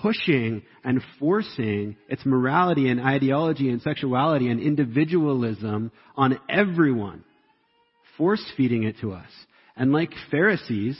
pushing 0.01 0.63
and 0.83 1.01
forcing 1.19 1.95
its 2.07 2.25
morality 2.25 2.89
and 2.89 2.99
ideology 2.99 3.69
and 3.69 3.81
sexuality 3.81 4.49
and 4.49 4.59
individualism 4.59 5.91
on 6.15 6.39
everyone, 6.49 7.23
force 8.17 8.43
feeding 8.55 8.83
it 8.83 8.95
to 9.01 9.13
us. 9.13 9.29
And 9.75 9.91
like 9.91 10.11
Pharisees, 10.31 10.99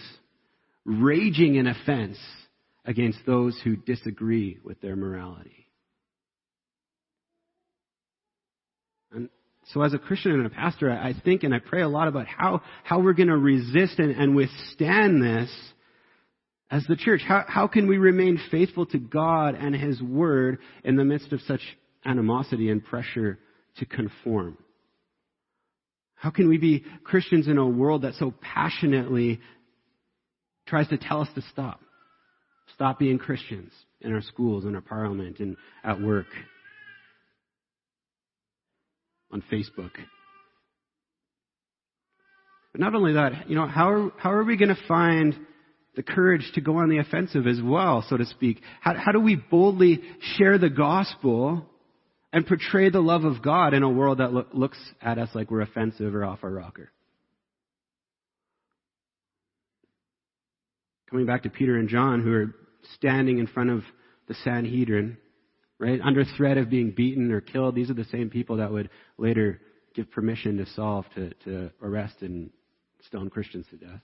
raging 0.86 1.56
in 1.56 1.68
offense 1.68 2.18
against 2.86 3.20
those 3.26 3.60
who 3.64 3.76
disagree 3.76 4.60
with 4.64 4.80
their 4.82 4.96
morality. 4.96 5.68
And 9.12 9.30
so 9.74 9.82
as 9.82 9.94
a 9.94 9.98
Christian 9.98 10.34
and 10.34 10.46
a 10.46 10.50
pastor, 10.50 10.92
I 10.92 11.14
think 11.24 11.44
and 11.44 11.54
I 11.54 11.60
pray 11.60 11.82
a 11.82 11.88
lot 11.88 12.08
about 12.08 12.28
how, 12.28 12.62
how 12.84 13.00
we're 13.00 13.14
going 13.14 13.30
to 13.30 13.38
resist 13.38 13.98
and, 13.98 14.12
and 14.12 14.36
withstand 14.36 15.24
this 15.24 15.50
as 16.72 16.84
the 16.88 16.96
church, 16.96 17.22
how, 17.26 17.44
how 17.48 17.68
can 17.68 17.88
we 17.88 17.98
remain 17.98 18.40
faithful 18.50 18.86
to 18.88 18.98
God 18.98 19.56
and 19.56 19.76
His 19.76 20.02
Word 20.02 20.60
in 20.84 20.96
the 20.96 21.06
midst 21.06 21.32
of 21.32 21.42
such 21.42 21.62
animosity 22.04 22.70
and 22.70 22.84
pressure 22.84 23.40
to 23.78 23.86
conform? 23.86 24.58
How 26.16 26.32
can 26.32 26.50
we 26.50 26.58
be 26.58 26.84
Christians 27.04 27.48
in 27.48 27.58
a 27.58 27.68
world 27.68 28.02
that 28.02 28.16
so 28.16 28.34
passionately 28.42 29.40
tries 30.66 30.88
to 30.88 30.98
tell 30.98 31.22
us 31.22 31.30
to 31.36 31.42
stop? 31.52 31.82
Stop 32.74 32.98
being 32.98 33.20
Christians 33.20 33.72
in 34.02 34.12
our 34.12 34.22
schools, 34.22 34.66
in 34.66 34.74
our 34.74 34.82
parliament, 34.82 35.40
and 35.40 35.56
at 35.84 36.02
work, 36.02 36.26
on 39.32 39.44
Facebook. 39.52 39.92
But 42.72 42.82
not 42.82 42.96
only 42.96 43.14
that, 43.14 43.50
you 43.50 43.56
know, 43.56 43.68
how 43.68 43.92
are, 43.92 44.12
how 44.18 44.32
are 44.32 44.44
we 44.44 44.58
going 44.58 44.76
to 44.76 44.88
find 44.88 45.38
the 45.96 46.04
courage 46.04 46.52
to 46.56 46.62
go 46.62 46.78
on 46.78 46.90
the 46.90 46.98
offensive 46.98 47.48
as 47.48 47.60
well, 47.64 48.06
so 48.08 48.18
to 48.18 48.26
speak? 48.26 48.62
How, 48.82 48.94
how 48.96 49.12
do 49.12 49.20
we 49.20 49.36
boldly 49.36 50.02
share 50.38 50.58
the 50.58 50.70
gospel 50.70 51.66
and 52.34 52.46
portray 52.46 52.90
the 52.90 53.00
love 53.00 53.24
of 53.24 53.42
God 53.42 53.74
in 53.74 53.84
a 53.84 53.90
world 53.90 54.20
that 54.20 54.34
lo- 54.34 54.48
looks 54.54 54.78
at 55.02 55.18
us 55.18 55.30
like 55.34 55.50
we're 55.50 55.62
offensive 55.62 56.14
or 56.14 56.26
off 56.26 56.40
our 56.44 56.52
rocker? 56.52 56.92
Coming 61.10 61.26
back 61.26 61.44
to 61.44 61.50
Peter 61.50 61.78
and 61.78 61.88
John, 61.88 62.22
who 62.22 62.34
are 62.34 62.56
standing 62.96 63.38
in 63.38 63.48
front 63.48 63.70
of 63.70 63.84
the 64.28 64.36
Sanhedrin, 64.44 65.18
right, 65.80 66.02
under 66.04 66.26
threat 66.38 66.58
of 66.58 66.70
being 66.70 66.92
beaten 66.92 67.32
or 67.32 67.42
killed. 67.42 67.76
These 67.76 67.90
are 67.90 67.96
the 67.96 68.06
same 68.06 68.30
people 68.30 68.58
that 68.58 68.72
would 68.72 68.90
later 69.18 69.62
give 69.94 70.12
permission 70.12 70.58
to 70.58 70.66
Saul 70.72 71.06
to, 71.16 71.34
to 71.46 71.72
arrest 71.82 72.16
and 72.22 72.50
stone 73.06 73.30
Christians 73.30 73.66
to 73.70 73.78
death 73.78 74.02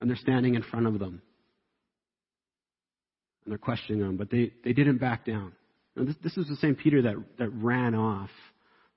and 0.00 0.10
they're 0.10 0.16
standing 0.16 0.54
in 0.54 0.62
front 0.62 0.86
of 0.86 0.98
them. 0.98 1.22
And 3.44 3.52
they're 3.52 3.58
questioning 3.58 4.00
them, 4.00 4.16
but 4.16 4.30
they, 4.30 4.52
they 4.64 4.72
didn't 4.72 4.98
back 4.98 5.24
down. 5.24 5.52
this, 5.94 6.16
this 6.22 6.36
is 6.36 6.48
the 6.48 6.56
same 6.56 6.74
Peter 6.74 7.02
that, 7.02 7.16
that 7.38 7.48
ran 7.50 7.94
off 7.94 8.30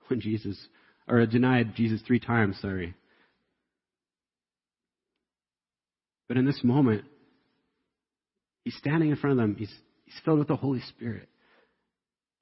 when 0.08 0.20
Jesus, 0.20 0.58
or 1.08 1.24
denied 1.26 1.74
Jesus 1.76 2.02
three 2.06 2.20
times, 2.20 2.58
sorry. 2.60 2.94
But 6.28 6.36
in 6.36 6.44
this 6.44 6.60
moment, 6.62 7.04
he's 8.64 8.76
standing 8.76 9.10
in 9.10 9.16
front 9.16 9.32
of 9.32 9.38
them. 9.38 9.56
He's, 9.58 9.72
he's 10.04 10.14
filled 10.24 10.38
with 10.38 10.48
the 10.48 10.56
Holy 10.56 10.80
Spirit. 10.88 11.28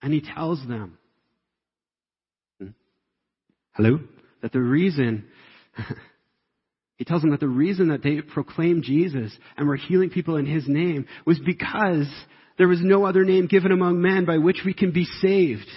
And 0.02 0.12
he 0.12 0.20
tells 0.20 0.58
them, 0.66 0.98
hmm? 2.60 2.68
hello? 3.72 4.00
That 4.42 4.52
the 4.52 4.60
reason 4.60 5.24
He 6.98 7.04
tells 7.04 7.22
them 7.22 7.30
that 7.30 7.40
the 7.40 7.48
reason 7.48 7.88
that 7.88 8.02
they 8.02 8.20
proclaimed 8.20 8.82
Jesus 8.82 9.32
and 9.56 9.66
were 9.66 9.76
healing 9.76 10.10
people 10.10 10.36
in 10.36 10.46
His 10.46 10.68
name 10.68 11.06
was 11.24 11.38
because 11.38 12.08
there 12.58 12.68
was 12.68 12.80
no 12.82 13.06
other 13.06 13.24
name 13.24 13.46
given 13.46 13.70
among 13.70 14.02
men 14.02 14.24
by 14.24 14.38
which 14.38 14.62
we 14.66 14.74
can 14.74 14.90
be 14.90 15.04
saved. 15.04 15.68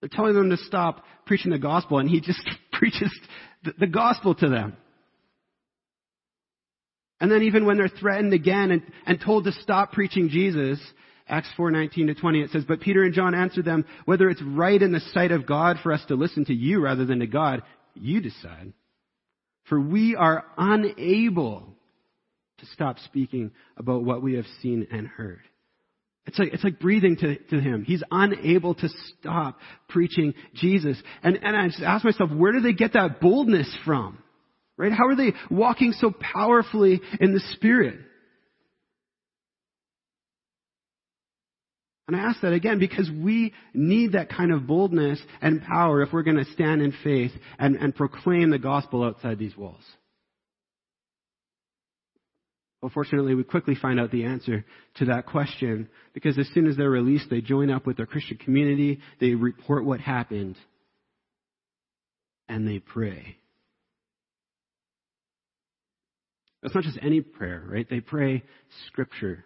They're 0.00 0.10
telling 0.10 0.34
them 0.34 0.50
to 0.50 0.58
stop 0.58 1.04
preaching 1.26 1.50
the 1.50 1.58
gospel, 1.58 1.98
and 1.98 2.08
he 2.08 2.20
just 2.20 2.40
preaches 2.72 3.10
the, 3.78 3.86
gospel 3.86 4.34
to 4.34 4.48
them. 4.48 4.76
And 7.20 7.30
then 7.30 7.42
even 7.42 7.66
when 7.66 7.76
they're 7.76 7.88
threatened 7.88 8.32
again 8.32 8.70
and, 8.70 8.82
and 9.06 9.20
told 9.20 9.44
to 9.44 9.52
stop 9.52 9.92
preaching 9.92 10.30
Jesus, 10.30 10.80
Acts 11.30 11.48
4:19 11.56 12.08
to 12.08 12.14
20 12.14 12.40
it 12.40 12.50
says, 12.50 12.64
"But 12.64 12.80
Peter 12.80 13.04
and 13.04 13.14
John 13.14 13.34
answered 13.34 13.64
them, 13.64 13.84
whether 14.04 14.28
it's 14.28 14.42
right 14.42 14.80
in 14.80 14.90
the 14.90 15.00
sight 15.00 15.30
of 15.30 15.46
God 15.46 15.78
for 15.80 15.92
us 15.92 16.04
to 16.06 16.16
listen 16.16 16.44
to 16.46 16.54
you 16.54 16.80
rather 16.80 17.04
than 17.04 17.20
to 17.20 17.26
God, 17.26 17.62
you 17.94 18.20
decide. 18.20 18.72
For 19.64 19.80
we 19.80 20.16
are 20.16 20.44
unable 20.58 21.76
to 22.58 22.66
stop 22.66 22.98
speaking 22.98 23.52
about 23.76 24.02
what 24.02 24.22
we 24.22 24.34
have 24.34 24.46
seen 24.60 24.88
and 24.90 25.06
heard." 25.06 25.42
It's 26.26 26.38
like, 26.38 26.52
it's 26.52 26.64
like 26.64 26.78
breathing 26.78 27.16
to, 27.16 27.36
to 27.36 27.60
him. 27.60 27.84
He's 27.84 28.02
unable 28.10 28.74
to 28.74 28.88
stop 28.88 29.58
preaching 29.88 30.34
Jesus. 30.54 31.00
And, 31.22 31.38
and 31.42 31.56
I 31.56 31.68
just 31.68 31.80
ask 31.80 32.04
myself, 32.04 32.30
where 32.30 32.52
do 32.52 32.60
they 32.60 32.74
get 32.74 32.92
that 32.92 33.20
boldness 33.20 33.74
from? 33.84 34.18
Right? 34.76 34.92
How 34.92 35.06
are 35.06 35.16
they 35.16 35.32
walking 35.50 35.92
so 35.92 36.12
powerfully 36.12 37.00
in 37.20 37.32
the 37.32 37.40
Spirit? 37.54 38.00
And 42.10 42.20
I 42.20 42.24
ask 42.24 42.40
that 42.40 42.52
again 42.52 42.80
because 42.80 43.08
we 43.08 43.54
need 43.72 44.14
that 44.14 44.30
kind 44.30 44.52
of 44.52 44.66
boldness 44.66 45.20
and 45.40 45.62
power 45.62 46.02
if 46.02 46.12
we're 46.12 46.24
going 46.24 46.44
to 46.44 46.52
stand 46.52 46.82
in 46.82 46.92
faith 47.04 47.30
and, 47.56 47.76
and 47.76 47.94
proclaim 47.94 48.50
the 48.50 48.58
gospel 48.58 49.04
outside 49.04 49.38
these 49.38 49.56
walls. 49.56 49.84
Well, 52.82 52.90
fortunately, 52.92 53.36
we 53.36 53.44
quickly 53.44 53.76
find 53.76 54.00
out 54.00 54.10
the 54.10 54.24
answer 54.24 54.64
to 54.96 55.04
that 55.04 55.26
question 55.26 55.88
because 56.12 56.36
as 56.36 56.48
soon 56.52 56.66
as 56.66 56.76
they're 56.76 56.90
released, 56.90 57.30
they 57.30 57.40
join 57.40 57.70
up 57.70 57.86
with 57.86 57.96
their 57.96 58.06
Christian 58.06 58.38
community, 58.38 58.98
they 59.20 59.34
report 59.34 59.84
what 59.84 60.00
happened, 60.00 60.56
and 62.48 62.66
they 62.66 62.80
pray. 62.80 63.36
That's 66.60 66.74
not 66.74 66.82
just 66.82 66.98
any 67.00 67.20
prayer, 67.20 67.62
right? 67.68 67.88
They 67.88 68.00
pray 68.00 68.42
scripture. 68.88 69.44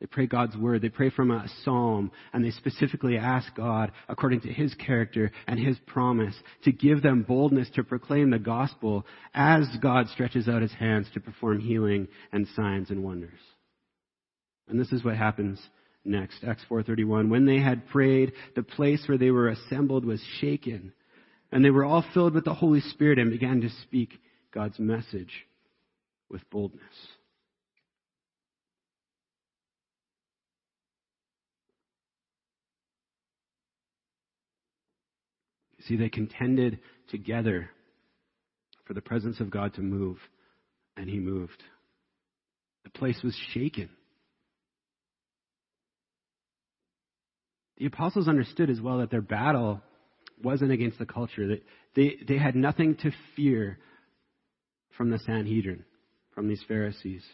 They 0.00 0.06
pray 0.06 0.26
God's 0.26 0.56
word. 0.56 0.82
They 0.82 0.90
pray 0.90 1.08
from 1.08 1.30
a 1.30 1.48
psalm, 1.64 2.10
and 2.32 2.44
they 2.44 2.50
specifically 2.50 3.16
ask 3.16 3.54
God, 3.54 3.92
according 4.08 4.42
to 4.42 4.52
His 4.52 4.74
character 4.74 5.30
and 5.46 5.58
His 5.58 5.78
promise, 5.86 6.34
to 6.64 6.72
give 6.72 7.02
them 7.02 7.22
boldness 7.22 7.70
to 7.74 7.84
proclaim 7.84 8.30
the 8.30 8.38
gospel 8.38 9.06
as 9.32 9.66
God 9.80 10.08
stretches 10.08 10.48
out 10.48 10.60
His 10.60 10.74
hands 10.74 11.08
to 11.14 11.20
perform 11.20 11.60
healing 11.60 12.08
and 12.30 12.46
signs 12.48 12.90
and 12.90 13.02
wonders. 13.02 13.40
And 14.68 14.78
this 14.78 14.92
is 14.92 15.02
what 15.02 15.16
happens 15.16 15.60
next. 16.04 16.44
Acts 16.44 16.64
4:31. 16.68 17.30
When 17.30 17.46
they 17.46 17.58
had 17.58 17.88
prayed, 17.88 18.32
the 18.54 18.62
place 18.62 19.08
where 19.08 19.18
they 19.18 19.30
were 19.30 19.48
assembled 19.48 20.04
was 20.04 20.22
shaken, 20.40 20.92
and 21.50 21.64
they 21.64 21.70
were 21.70 21.84
all 21.84 22.04
filled 22.12 22.34
with 22.34 22.44
the 22.44 22.52
Holy 22.52 22.80
Spirit 22.80 23.18
and 23.18 23.30
began 23.30 23.62
to 23.62 23.70
speak 23.82 24.20
God's 24.52 24.78
message 24.78 25.46
with 26.28 26.48
boldness. 26.50 26.82
See, 35.86 35.96
they 35.96 36.08
contended 36.08 36.80
together 37.08 37.70
for 38.84 38.94
the 38.94 39.00
presence 39.00 39.40
of 39.40 39.50
God 39.50 39.74
to 39.74 39.80
move, 39.80 40.18
and 40.96 41.08
He 41.08 41.18
moved. 41.18 41.62
The 42.84 42.90
place 42.90 43.20
was 43.22 43.36
shaken. 43.52 43.90
The 47.78 47.86
apostles 47.86 48.28
understood 48.28 48.70
as 48.70 48.80
well 48.80 48.98
that 48.98 49.10
their 49.10 49.20
battle 49.20 49.82
wasn't 50.42 50.72
against 50.72 50.98
the 50.98 51.06
culture. 51.06 51.48
That 51.48 51.62
they, 51.94 52.16
they 52.26 52.38
had 52.38 52.54
nothing 52.54 52.96
to 52.96 53.10
fear 53.34 53.78
from 54.96 55.10
the 55.10 55.18
Sanhedrin, 55.18 55.84
from 56.34 56.48
these 56.48 56.62
Pharisees. 56.66 57.24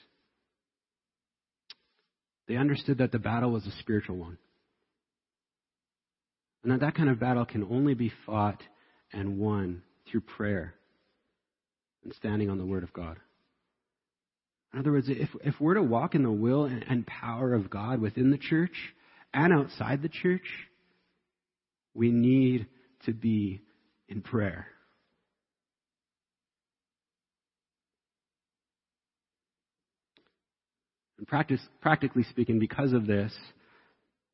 They 2.48 2.56
understood 2.56 2.98
that 2.98 3.12
the 3.12 3.18
battle 3.18 3.52
was 3.52 3.66
a 3.66 3.72
spiritual 3.78 4.16
one. 4.16 4.38
And 6.62 6.72
that 6.72 6.80
that 6.80 6.94
kind 6.94 7.08
of 7.08 7.18
battle 7.18 7.44
can 7.44 7.64
only 7.64 7.94
be 7.94 8.12
fought 8.24 8.62
and 9.12 9.38
won 9.38 9.82
through 10.10 10.20
prayer 10.22 10.74
and 12.04 12.14
standing 12.14 12.50
on 12.50 12.58
the 12.58 12.66
Word 12.66 12.82
of 12.82 12.92
God. 12.92 13.18
In 14.72 14.78
other 14.78 14.92
words, 14.92 15.08
if, 15.08 15.28
if 15.44 15.60
we're 15.60 15.74
to 15.74 15.82
walk 15.82 16.14
in 16.14 16.22
the 16.22 16.30
will 16.30 16.64
and, 16.64 16.84
and 16.88 17.06
power 17.06 17.54
of 17.54 17.68
God 17.68 18.00
within 18.00 18.30
the 18.30 18.38
church 18.38 18.94
and 19.34 19.52
outside 19.52 20.02
the 20.02 20.08
church, 20.08 20.46
we 21.94 22.10
need 22.10 22.66
to 23.04 23.12
be 23.12 23.60
in 24.08 24.22
prayer. 24.22 24.66
And 31.18 31.26
practice, 31.26 31.60
practically 31.80 32.24
speaking, 32.24 32.58
because 32.58 32.92
of 32.92 33.06
this, 33.06 33.32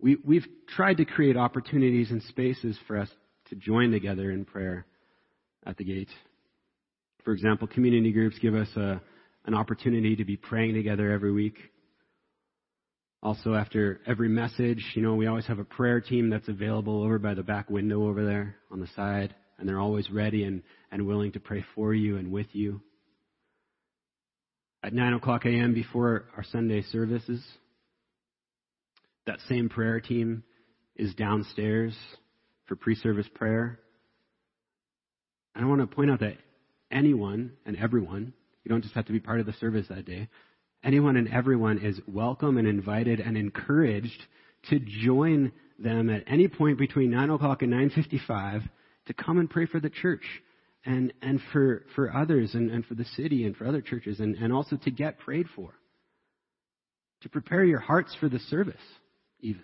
we, 0.01 0.17
we've 0.25 0.47
tried 0.69 0.99
to 0.99 1.05
create 1.05 1.37
opportunities 1.37 2.11
and 2.11 2.23
spaces 2.25 2.77
for 2.87 2.99
us 2.99 3.09
to 3.51 3.57
join 3.57 3.91
together 3.91 4.31
in 4.31 4.45
prayer 4.45 4.87
at 5.67 5.77
the 5.77 5.85
gate. 5.85 6.09
For 7.25 7.33
example, 7.33 7.67
community 7.67 8.13
groups 8.13 8.39
give 8.41 8.55
us 8.55 8.69
a, 8.77 9.01
an 9.47 9.55
opportunity 9.55 10.17
to 10.17 10.25
be 10.25 10.37
praying 10.37 10.75
together 10.75 11.11
every 11.11 11.33
week. 11.33 11.57
Also, 13.23 13.55
after 13.55 14.01
every 14.07 14.29
message, 14.29 14.85
you 14.95 15.03
know, 15.03 15.17
we 15.17 15.27
always 15.27 15.47
have 15.47 15.59
a 15.59 15.65
prayer 15.65 16.01
team 16.01 16.31
that's 16.31 16.47
available 16.47 17.03
over 17.03 17.19
by 17.19 17.35
the 17.35 17.43
back 17.43 17.69
window 17.69 18.07
over 18.07 18.25
there 18.25 18.55
on 18.71 18.79
the 18.79 18.87
side, 18.95 19.35
and 19.59 19.69
they're 19.69 19.81
always 19.81 20.09
ready 20.11 20.45
and, 20.45 20.63
and 20.93 21.05
willing 21.05 21.33
to 21.33 21.41
pray 21.41 21.65
for 21.75 21.93
you 21.93 22.17
and 22.17 22.31
with 22.31 22.47
you. 22.53 22.81
At 24.85 24.93
9 24.93 25.15
o'clock 25.15 25.45
a.m. 25.47 25.75
before 25.75 26.27
our 26.37 26.45
Sunday 26.45 26.83
services, 26.83 27.45
that 29.29 29.39
same 29.49 29.69
prayer 29.69 30.01
team 30.01 30.43
is 30.97 31.15
downstairs 31.15 31.97
for 32.67 32.77
pre 32.77 32.95
service 32.97 33.29
prayer. 33.35 33.79
And 35.55 35.65
I 35.65 35.69
want 35.69 35.81
to 35.81 35.87
point 35.87 36.11
out 36.11 36.21
that 36.21 36.39
anyone 36.91 37.53
and 37.67 37.77
everyone, 37.77 38.33
you 38.65 38.69
don't 38.71 38.83
just 38.83 38.95
have 38.95 39.07
to 39.07 39.13
be 39.13 39.21
part 39.21 39.39
of 39.41 39.47
the 39.47 39.53
service 39.55 39.87
that 39.89 40.07
day, 40.07 40.29
anyone 40.83 41.17
and 41.17 41.29
everyone 41.29 41.79
is 41.79 42.01
welcome 42.07 42.57
and 42.57 42.67
invited 42.67 43.21
and 43.21 43.37
encouraged 43.37 44.23
to 44.71 44.79
join 44.79 45.53
them 45.79 46.11
at 46.11 46.25
any 46.27 46.49
point 46.49 46.79
between 46.79 47.11
9 47.11 47.31
o'clock 47.31 47.63
and 47.63 47.73
9.55 47.73 48.69
to 49.07 49.15
come 49.15 49.39
and 49.39 49.49
pray 49.49 49.67
for 49.67 49.79
the 49.79 49.91
church 49.91 50.25
and, 50.85 51.13
and 51.23 51.41
for, 51.53 51.85
for 51.95 52.15
others 52.15 52.55
and, 52.55 52.71
and 52.71 52.85
for 52.87 52.95
the 52.95 53.05
city 53.05 53.45
and 53.45 53.57
for 53.57 53.67
other 53.67 53.81
churches 53.81 54.21
and, 54.21 54.37
and 54.37 54.53
also 54.53 54.77
to 54.77 54.91
get 54.91 55.19
prayed 55.19 55.47
for. 55.55 55.73
To 57.23 57.29
prepare 57.29 57.65
your 57.65 57.81
hearts 57.81 58.17
for 58.19 58.29
the 58.29 58.39
service 58.39 58.77
even. 59.41 59.63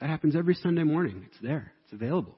That 0.00 0.08
happens 0.08 0.34
every 0.34 0.54
Sunday 0.54 0.82
morning. 0.82 1.24
It's 1.26 1.40
there. 1.42 1.72
It's 1.84 1.92
available. 1.92 2.36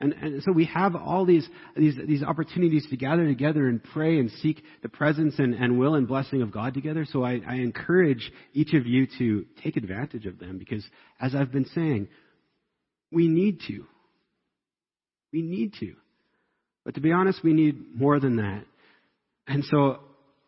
And, 0.00 0.14
and 0.14 0.42
so 0.42 0.50
we 0.50 0.64
have 0.66 0.96
all 0.96 1.24
these, 1.24 1.46
these, 1.76 1.96
these 2.06 2.24
opportunities 2.24 2.86
to 2.90 2.96
gather 2.96 3.24
together 3.24 3.68
and 3.68 3.82
pray 3.82 4.18
and 4.18 4.30
seek 4.42 4.62
the 4.82 4.88
presence 4.88 5.36
and, 5.38 5.54
and 5.54 5.78
will 5.78 5.94
and 5.94 6.08
blessing 6.08 6.42
of 6.42 6.50
God 6.50 6.74
together. 6.74 7.06
So 7.08 7.24
I, 7.24 7.40
I 7.46 7.56
encourage 7.56 8.32
each 8.52 8.74
of 8.74 8.84
you 8.84 9.06
to 9.18 9.46
take 9.62 9.76
advantage 9.76 10.26
of 10.26 10.40
them 10.40 10.58
because, 10.58 10.84
as 11.20 11.36
I've 11.36 11.52
been 11.52 11.66
saying, 11.66 12.08
we 13.12 13.28
need 13.28 13.60
to. 13.68 13.84
We 15.32 15.42
need 15.42 15.74
to. 15.78 15.94
But 16.84 16.94
to 16.96 17.00
be 17.00 17.12
honest, 17.12 17.44
we 17.44 17.52
need 17.52 17.94
more 17.94 18.18
than 18.18 18.36
that. 18.36 18.64
And 19.46 19.64
so 19.64 20.00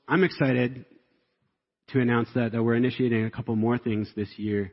I'm 0.09 0.24
excited 0.24 0.85
to 1.88 2.01
announce 2.01 2.29
that, 2.35 2.53
that 2.53 2.62
we're 2.62 2.75
initiating 2.75 3.25
a 3.25 3.31
couple 3.31 3.55
more 3.57 3.79
things 3.79 4.09
this 4.16 4.29
year 4.37 4.73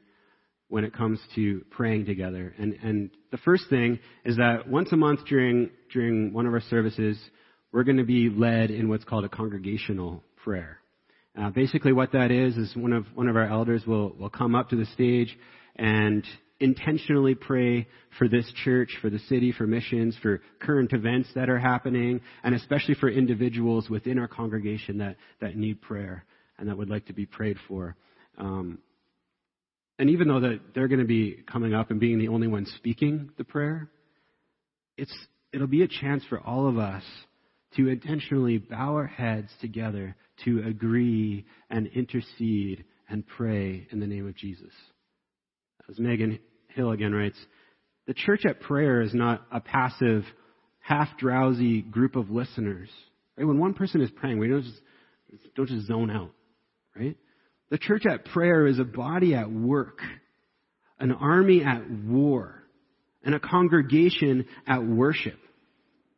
when 0.69 0.85
it 0.85 0.93
comes 0.93 1.19
to 1.35 1.65
praying 1.69 2.05
together. 2.05 2.53
And, 2.57 2.73
and 2.81 3.09
the 3.31 3.37
first 3.37 3.65
thing 3.69 3.99
is 4.23 4.37
that 4.37 4.69
once 4.69 4.91
a 4.93 4.95
month 4.95 5.25
during, 5.25 5.69
during 5.91 6.31
one 6.31 6.45
of 6.45 6.53
our 6.53 6.61
services, 6.61 7.19
we're 7.73 7.83
going 7.83 7.97
to 7.97 8.05
be 8.05 8.29
led 8.29 8.71
in 8.71 8.87
what's 8.87 9.03
called 9.03 9.25
a 9.25 9.29
congregational 9.29 10.23
prayer. 10.43 10.77
Uh, 11.37 11.49
basically 11.49 11.91
what 11.91 12.13
that 12.13 12.31
is, 12.31 12.55
is 12.55 12.73
one 12.75 12.93
of, 12.93 13.05
one 13.15 13.27
of 13.27 13.35
our 13.35 13.47
elders 13.47 13.85
will, 13.85 14.13
will 14.17 14.29
come 14.29 14.55
up 14.55 14.69
to 14.69 14.77
the 14.77 14.85
stage 14.87 15.37
and 15.75 16.23
intentionally 16.61 17.35
pray 17.35 17.87
for 18.17 18.29
this 18.29 18.49
church, 18.63 18.97
for 19.01 19.09
the 19.09 19.19
city, 19.19 19.51
for 19.51 19.67
missions, 19.67 20.15
for 20.21 20.41
current 20.61 20.93
events 20.93 21.27
that 21.35 21.49
are 21.49 21.59
happening, 21.59 22.21
and 22.43 22.55
especially 22.55 22.95
for 22.95 23.09
individuals 23.09 23.89
within 23.89 24.19
our 24.19 24.27
congregation 24.27 24.99
that, 24.99 25.17
that 25.41 25.57
need 25.57 25.81
prayer 25.81 26.23
and 26.61 26.69
that 26.69 26.77
would 26.77 26.89
like 26.89 27.07
to 27.07 27.13
be 27.13 27.25
prayed 27.25 27.57
for. 27.67 27.95
Um, 28.37 28.77
and 29.99 30.11
even 30.11 30.27
though 30.27 30.39
that 30.39 30.59
they're 30.73 30.87
going 30.87 30.99
to 30.99 31.05
be 31.05 31.43
coming 31.51 31.73
up 31.73 31.91
and 31.91 31.99
being 31.99 32.19
the 32.19 32.29
only 32.29 32.47
ones 32.47 32.71
speaking 32.77 33.31
the 33.37 33.43
prayer, 33.43 33.89
it's 34.95 35.13
it'll 35.51 35.67
be 35.67 35.81
a 35.81 35.87
chance 35.87 36.23
for 36.29 36.39
all 36.39 36.69
of 36.69 36.77
us 36.77 37.03
to 37.75 37.89
intentionally 37.89 38.59
bow 38.59 38.93
our 38.95 39.07
heads 39.07 39.49
together 39.59 40.15
to 40.45 40.63
agree 40.67 41.45
and 41.69 41.87
intercede 41.87 42.85
and 43.09 43.25
pray 43.25 43.87
in 43.91 43.99
the 43.99 44.07
name 44.07 44.27
of 44.27 44.35
Jesus. 44.35 44.71
As 45.89 45.99
Megan 45.99 46.39
Hill 46.69 46.91
again 46.91 47.11
writes, 47.11 47.37
the 48.07 48.13
church 48.13 48.45
at 48.45 48.61
prayer 48.61 49.01
is 49.01 49.13
not 49.13 49.45
a 49.51 49.59
passive, 49.59 50.23
half 50.79 51.09
drowsy 51.17 51.81
group 51.81 52.15
of 52.15 52.29
listeners. 52.29 52.89
Right? 53.37 53.47
When 53.47 53.59
one 53.59 53.73
person 53.73 54.01
is 54.01 54.11
praying, 54.11 54.37
we 54.37 54.47
don't 54.47 54.63
just, 54.63 54.81
don't 55.55 55.67
just 55.67 55.87
zone 55.87 56.11
out. 56.11 56.31
Right? 56.95 57.17
The 57.69 57.77
church 57.77 58.05
at 58.05 58.25
prayer 58.25 58.67
is 58.67 58.79
a 58.79 58.83
body 58.83 59.33
at 59.33 59.51
work, 59.51 59.99
an 60.99 61.11
army 61.11 61.63
at 61.63 61.89
war, 61.89 62.63
and 63.23 63.33
a 63.33 63.39
congregation 63.39 64.45
at 64.67 64.83
worship. 64.85 65.39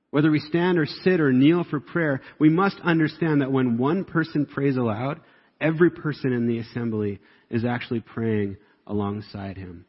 Whether 0.09 0.31
we 0.31 0.39
stand 0.39 0.77
or 0.77 0.86
sit 0.86 1.19
or 1.19 1.31
kneel 1.31 1.63
for 1.63 1.79
prayer, 1.79 2.21
we 2.39 2.49
must 2.49 2.79
understand 2.83 3.41
that 3.41 3.51
when 3.51 3.77
one 3.77 4.03
person 4.05 4.45
prays 4.45 4.77
aloud, 4.77 5.19
every 5.59 5.89
person 5.89 6.33
in 6.33 6.47
the 6.47 6.59
assembly 6.59 7.19
is 7.49 7.65
actually 7.65 8.01
praying 8.01 8.57
alongside 8.86 9.57
him. 9.57 9.86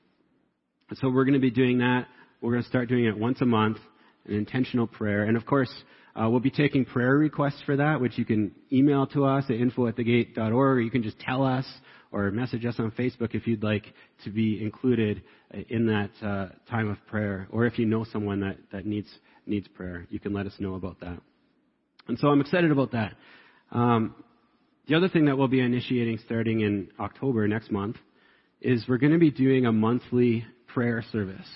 And 0.89 0.99
so 0.99 1.09
we're 1.09 1.25
going 1.25 1.35
to 1.35 1.41
be 1.41 1.51
doing 1.51 1.79
that. 1.79 2.07
We're 2.41 2.53
going 2.53 2.63
to 2.63 2.69
start 2.69 2.89
doing 2.89 3.07
it 3.07 3.19
once 3.19 3.41
a 3.41 3.47
month, 3.47 3.79
an 4.27 4.35
intentional 4.35 4.87
prayer. 4.87 5.25
And 5.25 5.37
of 5.37 5.47
course, 5.47 5.73
uh, 6.17 6.29
we'll 6.29 6.41
be 6.41 6.51
taking 6.51 6.85
prayer 6.85 7.17
requests 7.17 7.61
for 7.67 7.77
that, 7.77 8.01
which 8.01 8.17
you 8.19 8.25
can 8.25 8.53
email 8.73 9.07
to 9.09 9.25
us 9.25 9.45
at 9.49 9.57
info 9.57 9.89
at 9.89 9.97
thegate.org, 9.97 10.53
or 10.53 10.81
you 10.81 10.91
can 10.91 11.03
just 11.03 11.19
tell 11.19 11.45
us 11.45 11.67
or 12.13 12.31
message 12.31 12.65
us 12.65 12.77
on 12.79 12.93
Facebook 12.93 13.35
if 13.35 13.47
you'd 13.47 13.65
like 13.65 13.93
to 14.23 14.31
be 14.31 14.63
included 14.63 15.23
in 15.69 15.87
that 15.87 16.11
uh, 16.25 16.47
time 16.71 16.89
of 16.89 16.97
prayer. 17.09 17.49
Or 17.51 17.67
if 17.67 17.79
you 17.79 17.87
know 17.87 18.05
someone 18.05 18.41
that, 18.41 18.59
that 18.71 18.87
needs, 18.87 19.09
needs 19.47 19.67
prayer, 19.67 20.07
you 20.11 20.21
can 20.21 20.33
let 20.33 20.47
us 20.47 20.53
know 20.61 20.75
about 20.75 21.01
that. 21.01 21.19
And 22.07 22.17
so 22.19 22.29
I'm 22.29 22.41
excited 22.41 22.71
about 22.71 22.93
that. 22.93 23.15
Um, 23.73 24.15
the 24.87 24.95
other 24.95 25.09
thing 25.09 25.25
that 25.25 25.37
we'll 25.37 25.49
be 25.49 25.61
initiating 25.61 26.19
starting 26.25 26.61
in 26.61 26.89
October 27.01 27.49
next 27.49 27.73
month 27.73 27.97
is 28.61 28.85
we're 28.89 28.99
going 28.99 29.13
to 29.13 29.19
be 29.19 29.31
doing 29.31 29.67
a 29.67 29.73
monthly 29.73 30.47
prayer 30.69 31.03
service. 31.11 31.49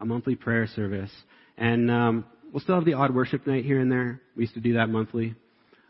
A 0.00 0.04
monthly 0.04 0.34
prayer 0.34 0.66
service. 0.66 1.10
And 1.56 1.90
um, 1.90 2.24
we'll 2.52 2.60
still 2.60 2.74
have 2.74 2.84
the 2.84 2.94
odd 2.94 3.14
worship 3.14 3.46
night 3.46 3.64
here 3.64 3.80
and 3.80 3.90
there. 3.90 4.20
We 4.36 4.42
used 4.44 4.54
to 4.54 4.60
do 4.60 4.74
that 4.74 4.88
monthly. 4.88 5.34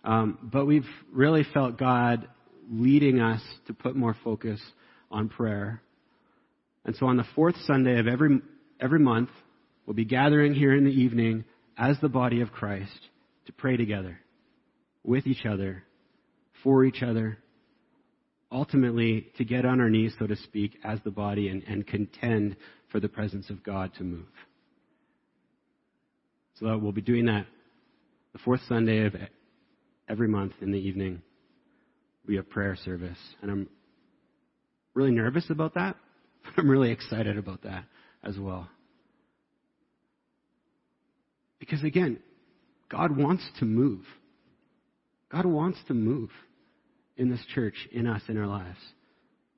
Um, 0.04 0.38
but 0.42 0.66
we've 0.66 0.86
really 1.12 1.44
felt 1.52 1.78
God 1.78 2.28
leading 2.70 3.20
us 3.20 3.42
to 3.66 3.74
put 3.74 3.96
more 3.96 4.16
focus 4.24 4.60
on 5.10 5.28
prayer. 5.28 5.82
And 6.84 6.96
so 6.96 7.06
on 7.06 7.16
the 7.16 7.26
fourth 7.34 7.56
Sunday 7.66 7.98
of 7.98 8.06
every, 8.06 8.40
every 8.80 9.00
month, 9.00 9.30
we'll 9.86 9.94
be 9.94 10.04
gathering 10.04 10.54
here 10.54 10.74
in 10.74 10.84
the 10.84 10.90
evening 10.90 11.44
as 11.76 11.96
the 12.00 12.08
body 12.08 12.40
of 12.40 12.52
Christ 12.52 12.98
to 13.46 13.52
pray 13.52 13.76
together 13.76 14.18
with 15.02 15.26
each 15.26 15.44
other, 15.46 15.84
for 16.62 16.84
each 16.84 17.02
other, 17.02 17.38
ultimately 18.52 19.28
to 19.38 19.44
get 19.44 19.64
on 19.64 19.80
our 19.80 19.90
knees, 19.90 20.14
so 20.18 20.26
to 20.26 20.36
speak, 20.36 20.78
as 20.84 20.98
the 21.04 21.10
body 21.10 21.48
and, 21.48 21.62
and 21.64 21.86
contend 21.86 22.56
for 22.90 23.00
the 23.00 23.08
presence 23.08 23.50
of 23.50 23.62
God 23.62 23.92
to 23.94 24.04
move. 24.04 24.26
So 26.60 26.76
we'll 26.76 26.92
be 26.92 27.00
doing 27.00 27.26
that 27.26 27.46
the 28.32 28.38
fourth 28.38 28.60
Sunday 28.68 29.06
of 29.06 29.14
every 30.08 30.28
month 30.28 30.52
in 30.60 30.70
the 30.70 30.78
evening. 30.78 31.22
We 32.26 32.36
have 32.36 32.48
prayer 32.50 32.76
service. 32.76 33.18
And 33.42 33.50
I'm 33.50 33.68
really 34.94 35.10
nervous 35.10 35.48
about 35.50 35.74
that, 35.74 35.96
but 36.44 36.52
I'm 36.58 36.70
really 36.70 36.90
excited 36.90 37.38
about 37.38 37.62
that 37.62 37.84
as 38.22 38.38
well. 38.38 38.68
Because 41.58 41.82
again, 41.82 42.18
God 42.90 43.16
wants 43.16 43.46
to 43.58 43.64
move. 43.64 44.04
God 45.30 45.46
wants 45.46 45.78
to 45.88 45.94
move 45.94 46.30
in 47.16 47.30
this 47.30 47.44
church, 47.54 47.74
in 47.92 48.06
us, 48.06 48.22
in 48.28 48.36
our 48.36 48.46
lives. 48.46 48.78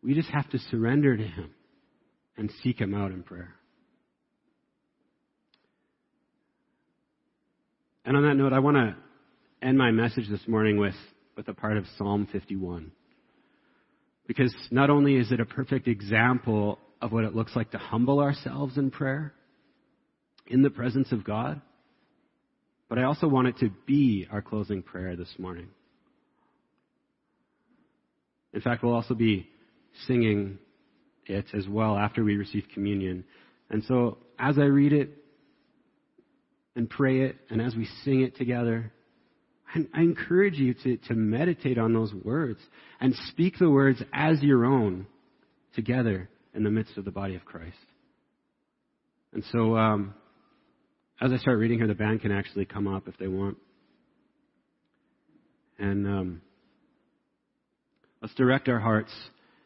We 0.03 0.15
just 0.15 0.29
have 0.31 0.49
to 0.51 0.59
surrender 0.59 1.17
to 1.17 1.23
Him 1.23 1.51
and 2.37 2.51
seek 2.63 2.81
Him 2.81 2.95
out 2.95 3.13
in 3.13 3.23
prayer. 3.23 3.55
And 8.05 8.17
on 8.17 8.25
that 8.25 8.35
note, 8.35 8.53
I 8.53 8.59
want 8.59 8.77
to 8.77 8.97
end 9.67 9.79
my 9.79 9.91
message 9.93 10.29
this 10.29 10.47
morning 10.49 10.77
with, 10.77 10.95
with 11.37 11.47
a 11.49 11.55
part 11.55 11.77
of 11.77 11.85
Psalm 11.97 12.27
51. 12.33 12.91
Because 14.27 14.55
not 14.71 14.91
only 14.91 15.17
is 15.17 15.31
it 15.31 15.41
a 15.41 15.45
perfect 15.45 15.87
example 15.87 16.79
of 17.01 17.13
what 17.13 17.25
it 17.25 17.35
looks 17.35 17.55
like 17.55 17.71
to 17.73 17.79
humble 17.79 18.21
ourselves 18.21 18.77
in 18.77 18.91
prayer, 18.91 19.33
in 20.47 20.63
the 20.63 20.71
presence 20.71 21.13
of 21.13 21.23
God, 21.23 21.61
but 22.89 22.99
I 22.99 23.05
also 23.05 23.29
want 23.29 23.49
it 23.49 23.59
to 23.59 23.71
be 23.87 24.27
our 24.31 24.43
closing 24.43 24.83
prayer 24.83 25.17
this 25.17 25.33
morning. 25.39 25.69
In 28.53 28.61
fact, 28.61 28.83
we'll 28.83 28.95
also 28.95 29.15
be 29.15 29.49
singing 30.07 30.59
it 31.27 31.47
as 31.55 31.67
well 31.69 31.97
after 31.97 32.23
we 32.23 32.37
receive 32.37 32.65
communion. 32.75 33.25
And 33.71 33.83
so, 33.85 34.19
as 34.39 34.59
I 34.59 34.65
read 34.65 34.93
it 34.93 35.22
and 36.75 36.89
pray 36.89 37.23
it, 37.23 37.37
and 37.51 37.61
as 37.61 37.75
we 37.75 37.87
sing 38.05 38.23
it 38.23 38.37
together, 38.37 38.93
I, 39.75 40.01
encourage 40.01 40.55
you 40.55 40.75
to, 40.75 40.97
to 41.09 41.15
meditate 41.15 41.79
on 41.79 41.93
those 41.93 42.13
words 42.13 42.61
and 43.01 43.15
speak 43.29 43.59
the 43.59 43.71
words 43.71 44.03
as 44.13 44.43
your 44.43 44.65
own 44.65 45.07
together 45.75 46.29
in 46.55 46.63
the 46.63 46.71
midst 46.71 46.97
of 46.99 47.05
the 47.05 47.11
body 47.11 47.35
of 47.35 47.45
Christ. 47.45 47.77
And 49.33 49.43
so, 49.51 49.77
um, 49.77 50.15
as 51.21 51.33
I 51.33 51.39
start 51.39 51.59
reading 51.59 51.79
here, 51.79 51.87
the 51.87 51.95
band 51.95 52.21
can 52.21 52.33
actually 52.33 52.67
come 52.67 52.87
up 52.87 53.09
if 53.09 53.17
they 53.17 53.29
want. 53.29 53.57
And 55.79 56.07
um, 56.07 56.43
Let's 58.23 58.35
direct 58.35 58.69
our 58.69 58.79
hearts 58.79 59.13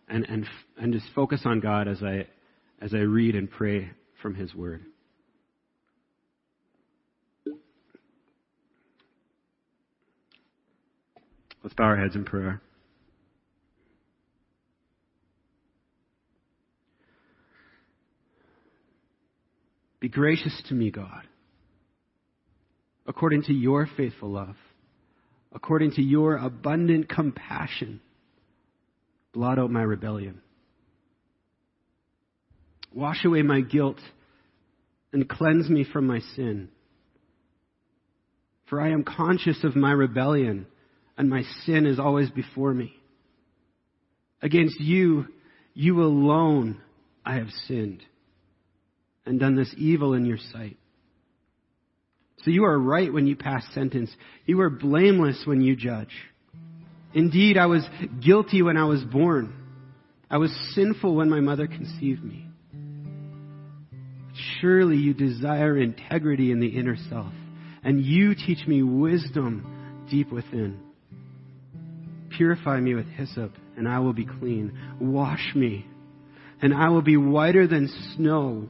and, 0.09 0.25
and, 0.25 0.47
and 0.79 0.95
just 0.95 1.05
focus 1.15 1.43
on 1.45 1.61
God 1.61 1.89
as 1.89 2.03
I, 2.03 2.27
as 2.81 2.95
I 2.95 3.01
read 3.01 3.35
and 3.35 3.51
pray 3.51 3.91
from 4.23 4.35
His 4.35 4.55
Word. 4.55 4.83
Let's 11.67 11.75
bow 11.75 11.83
our 11.87 11.97
heads 11.97 12.15
in 12.15 12.25
prayer. 12.25 12.63
Be 19.99 20.09
gracious 20.09 20.63
to 20.69 20.75
me, 20.75 20.93
God, 20.93 21.25
according 23.05 23.43
to 23.47 23.53
your 23.53 23.89
faithful 23.97 24.31
love, 24.31 24.55
according 25.53 25.91
to 25.95 26.03
your 26.03 26.37
abundant 26.37 27.09
compassion 27.09 28.01
Blot 29.35 29.59
out 29.59 29.73
my 29.73 29.83
rebellion. 29.83 30.41
Wash 32.95 33.25
away 33.25 33.43
my 33.43 33.61
guilt 33.61 33.99
and 35.13 35.29
cleanse 35.29 35.69
me 35.69 35.85
from 35.93 36.07
my 36.07 36.21
sin. 36.37 36.69
For 38.71 38.81
I 38.81 38.93
am 38.93 39.03
conscious 39.03 39.65
of 39.65 39.75
my 39.75 39.91
rebellion, 39.91 40.69
and 41.17 41.31
my 41.31 41.43
sin 41.65 41.87
is 41.87 41.99
always 41.99 42.31
before 42.31 42.73
me. 42.73 42.95
Against 44.43 44.81
you, 44.81 45.27
you 45.75 46.03
alone, 46.03 46.81
I 47.25 47.37
have 47.37 47.51
sinned 47.67 48.03
and 49.25 49.41
done 49.41 49.57
this 49.57 49.75
evil 49.77 50.15
in 50.15 50.25
your 50.25 50.39
sight. 50.53 50.77
So 52.43 52.51
you 52.51 52.65
are 52.65 52.79
right 52.79 53.13
when 53.13 53.27
you 53.27 53.35
pass 53.35 53.65
sentence. 53.75 54.11
You 54.45 54.61
are 54.61 54.71
blameless 54.71 55.43
when 55.47 55.61
you 55.61 55.75
judge. 55.75 56.15
Indeed, 57.13 57.57
I 57.57 57.67
was 57.67 57.85
guilty 58.25 58.63
when 58.63 58.77
I 58.77 58.85
was 58.85 59.03
born. 59.03 59.55
I 60.31 60.37
was 60.39 60.55
sinful 60.75 61.15
when 61.15 61.31
my 61.31 61.41
mother 61.41 61.67
conceived 61.67 62.23
me. 62.23 62.47
Surely 64.61 64.97
you 64.97 65.15
desire 65.15 65.79
integrity 65.79 66.53
in 66.53 66.61
the 66.61 66.69
inner 66.69 66.97
self, 67.09 67.33
and 67.83 68.05
you 68.05 68.35
teach 68.35 68.67
me 68.67 68.83
wisdom 68.83 70.07
deep 70.11 70.31
within. 70.31 70.86
Purify 72.37 72.81
me 72.81 72.95
with 72.95 73.07
hyssop, 73.07 73.53
and 73.77 73.89
I 73.89 74.01
will 74.01 74.13
be 74.13 74.27
clean. 74.27 74.79
Wash 75.01 75.53
me, 75.55 75.87
and 76.61 76.75
I 76.75 76.91
will 76.91 77.03
be 77.03 77.17
whiter 77.17 77.67
than 77.67 77.89
snow. 78.15 78.69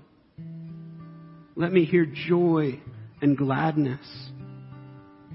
Let 1.56 1.72
me 1.72 1.84
hear 1.84 2.06
joy 2.06 2.80
and 3.20 3.36
gladness. 3.36 4.06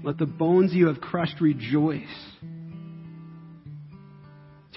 Let 0.02 0.18
the 0.18 0.26
bones 0.26 0.72
you 0.72 0.86
have 0.86 1.00
crushed 1.00 1.40
rejoice. 1.40 2.02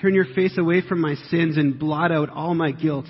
Turn 0.01 0.13
your 0.13 0.25
face 0.35 0.57
away 0.57 0.81
from 0.87 0.99
my 0.99 1.15
sins 1.29 1.57
and 1.57 1.79
blot 1.79 2.11
out 2.11 2.29
all 2.29 2.53
my 2.53 2.71
guilt. 2.71 3.05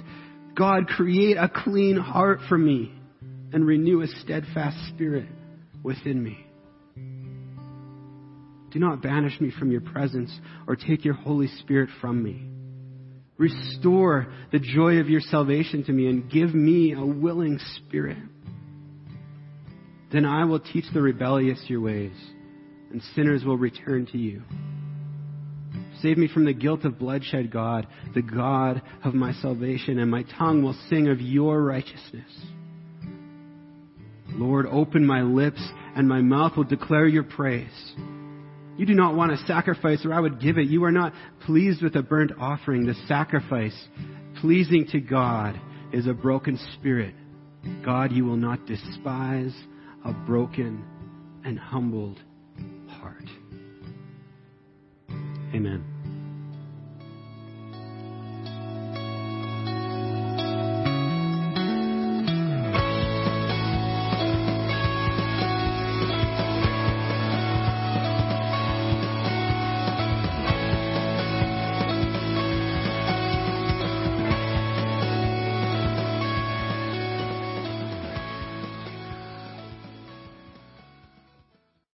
God, 0.56 0.88
create 0.88 1.38
a 1.38 1.50
clean 1.50 1.98
heart 1.98 2.40
for 2.48 2.58
me 2.58 2.94
and 3.52 3.66
renew 3.66 4.02
a 4.02 4.08
steadfast 4.08 4.78
spirit 4.90 5.28
within 5.84 6.24
me. 6.24 6.45
Do 8.76 8.82
not 8.82 9.02
banish 9.02 9.40
me 9.40 9.54
from 9.58 9.72
your 9.72 9.80
presence 9.80 10.38
or 10.68 10.76
take 10.76 11.06
your 11.06 11.14
Holy 11.14 11.48
Spirit 11.62 11.90
from 12.02 12.22
me. 12.22 12.46
Restore 13.38 14.28
the 14.52 14.60
joy 14.60 14.98
of 14.98 15.08
your 15.08 15.22
salvation 15.22 15.86
to 15.86 15.94
me 15.94 16.08
and 16.08 16.30
give 16.30 16.54
me 16.54 16.92
a 16.92 17.06
willing 17.06 17.58
spirit. 17.78 18.18
Then 20.12 20.26
I 20.26 20.44
will 20.44 20.60
teach 20.60 20.84
the 20.94 21.02
rebellious 21.02 21.64
your 21.70 21.80
ways, 21.80 22.18
and 22.92 23.02
sinners 23.16 23.46
will 23.46 23.58
return 23.58 24.08
to 24.08 24.18
you. 24.18 24.42
Save 26.02 26.18
me 26.18 26.28
from 26.28 26.44
the 26.44 26.52
guilt 26.52 26.84
of 26.84 27.00
bloodshed, 27.00 27.52
God, 27.52 27.88
the 28.14 28.22
God 28.22 28.82
of 29.06 29.14
my 29.14 29.32
salvation, 29.36 30.00
and 30.00 30.12
my 30.12 30.24
tongue 30.38 30.62
will 30.62 30.76
sing 30.90 31.08
of 31.08 31.22
your 31.22 31.64
righteousness. 31.64 32.30
Lord, 34.32 34.66
open 34.70 35.06
my 35.06 35.22
lips, 35.22 35.66
and 35.96 36.10
my 36.10 36.20
mouth 36.20 36.58
will 36.58 36.66
declare 36.66 37.08
your 37.08 37.24
praise. 37.24 37.96
You 38.78 38.86
do 38.86 38.94
not 38.94 39.16
want 39.16 39.32
a 39.32 39.38
sacrifice, 39.46 40.06
or 40.06 40.14
I 40.14 40.20
would 40.20 40.42
give 40.42 40.58
it. 40.58 40.68
You 40.68 40.84
are 40.84 40.92
not 40.92 41.14
pleased 41.46 41.82
with 41.82 41.96
a 41.96 42.02
burnt 42.02 42.32
offering. 42.40 42.86
The 42.86 42.96
sacrifice 43.08 43.76
pleasing 44.42 44.88
to 44.92 45.00
God 45.00 45.60
is 45.94 46.08
a 46.08 46.14
broken 46.14 46.60
spirit. 46.74 47.16
God, 47.84 48.12
you 48.12 48.26
will 48.26 48.38
not 48.38 48.66
despise 48.66 49.54
a 50.04 50.12
broken 50.12 50.84
and 51.44 51.58
humbled 51.58 52.20
heart. 52.90 53.30
Amen. 55.54 55.95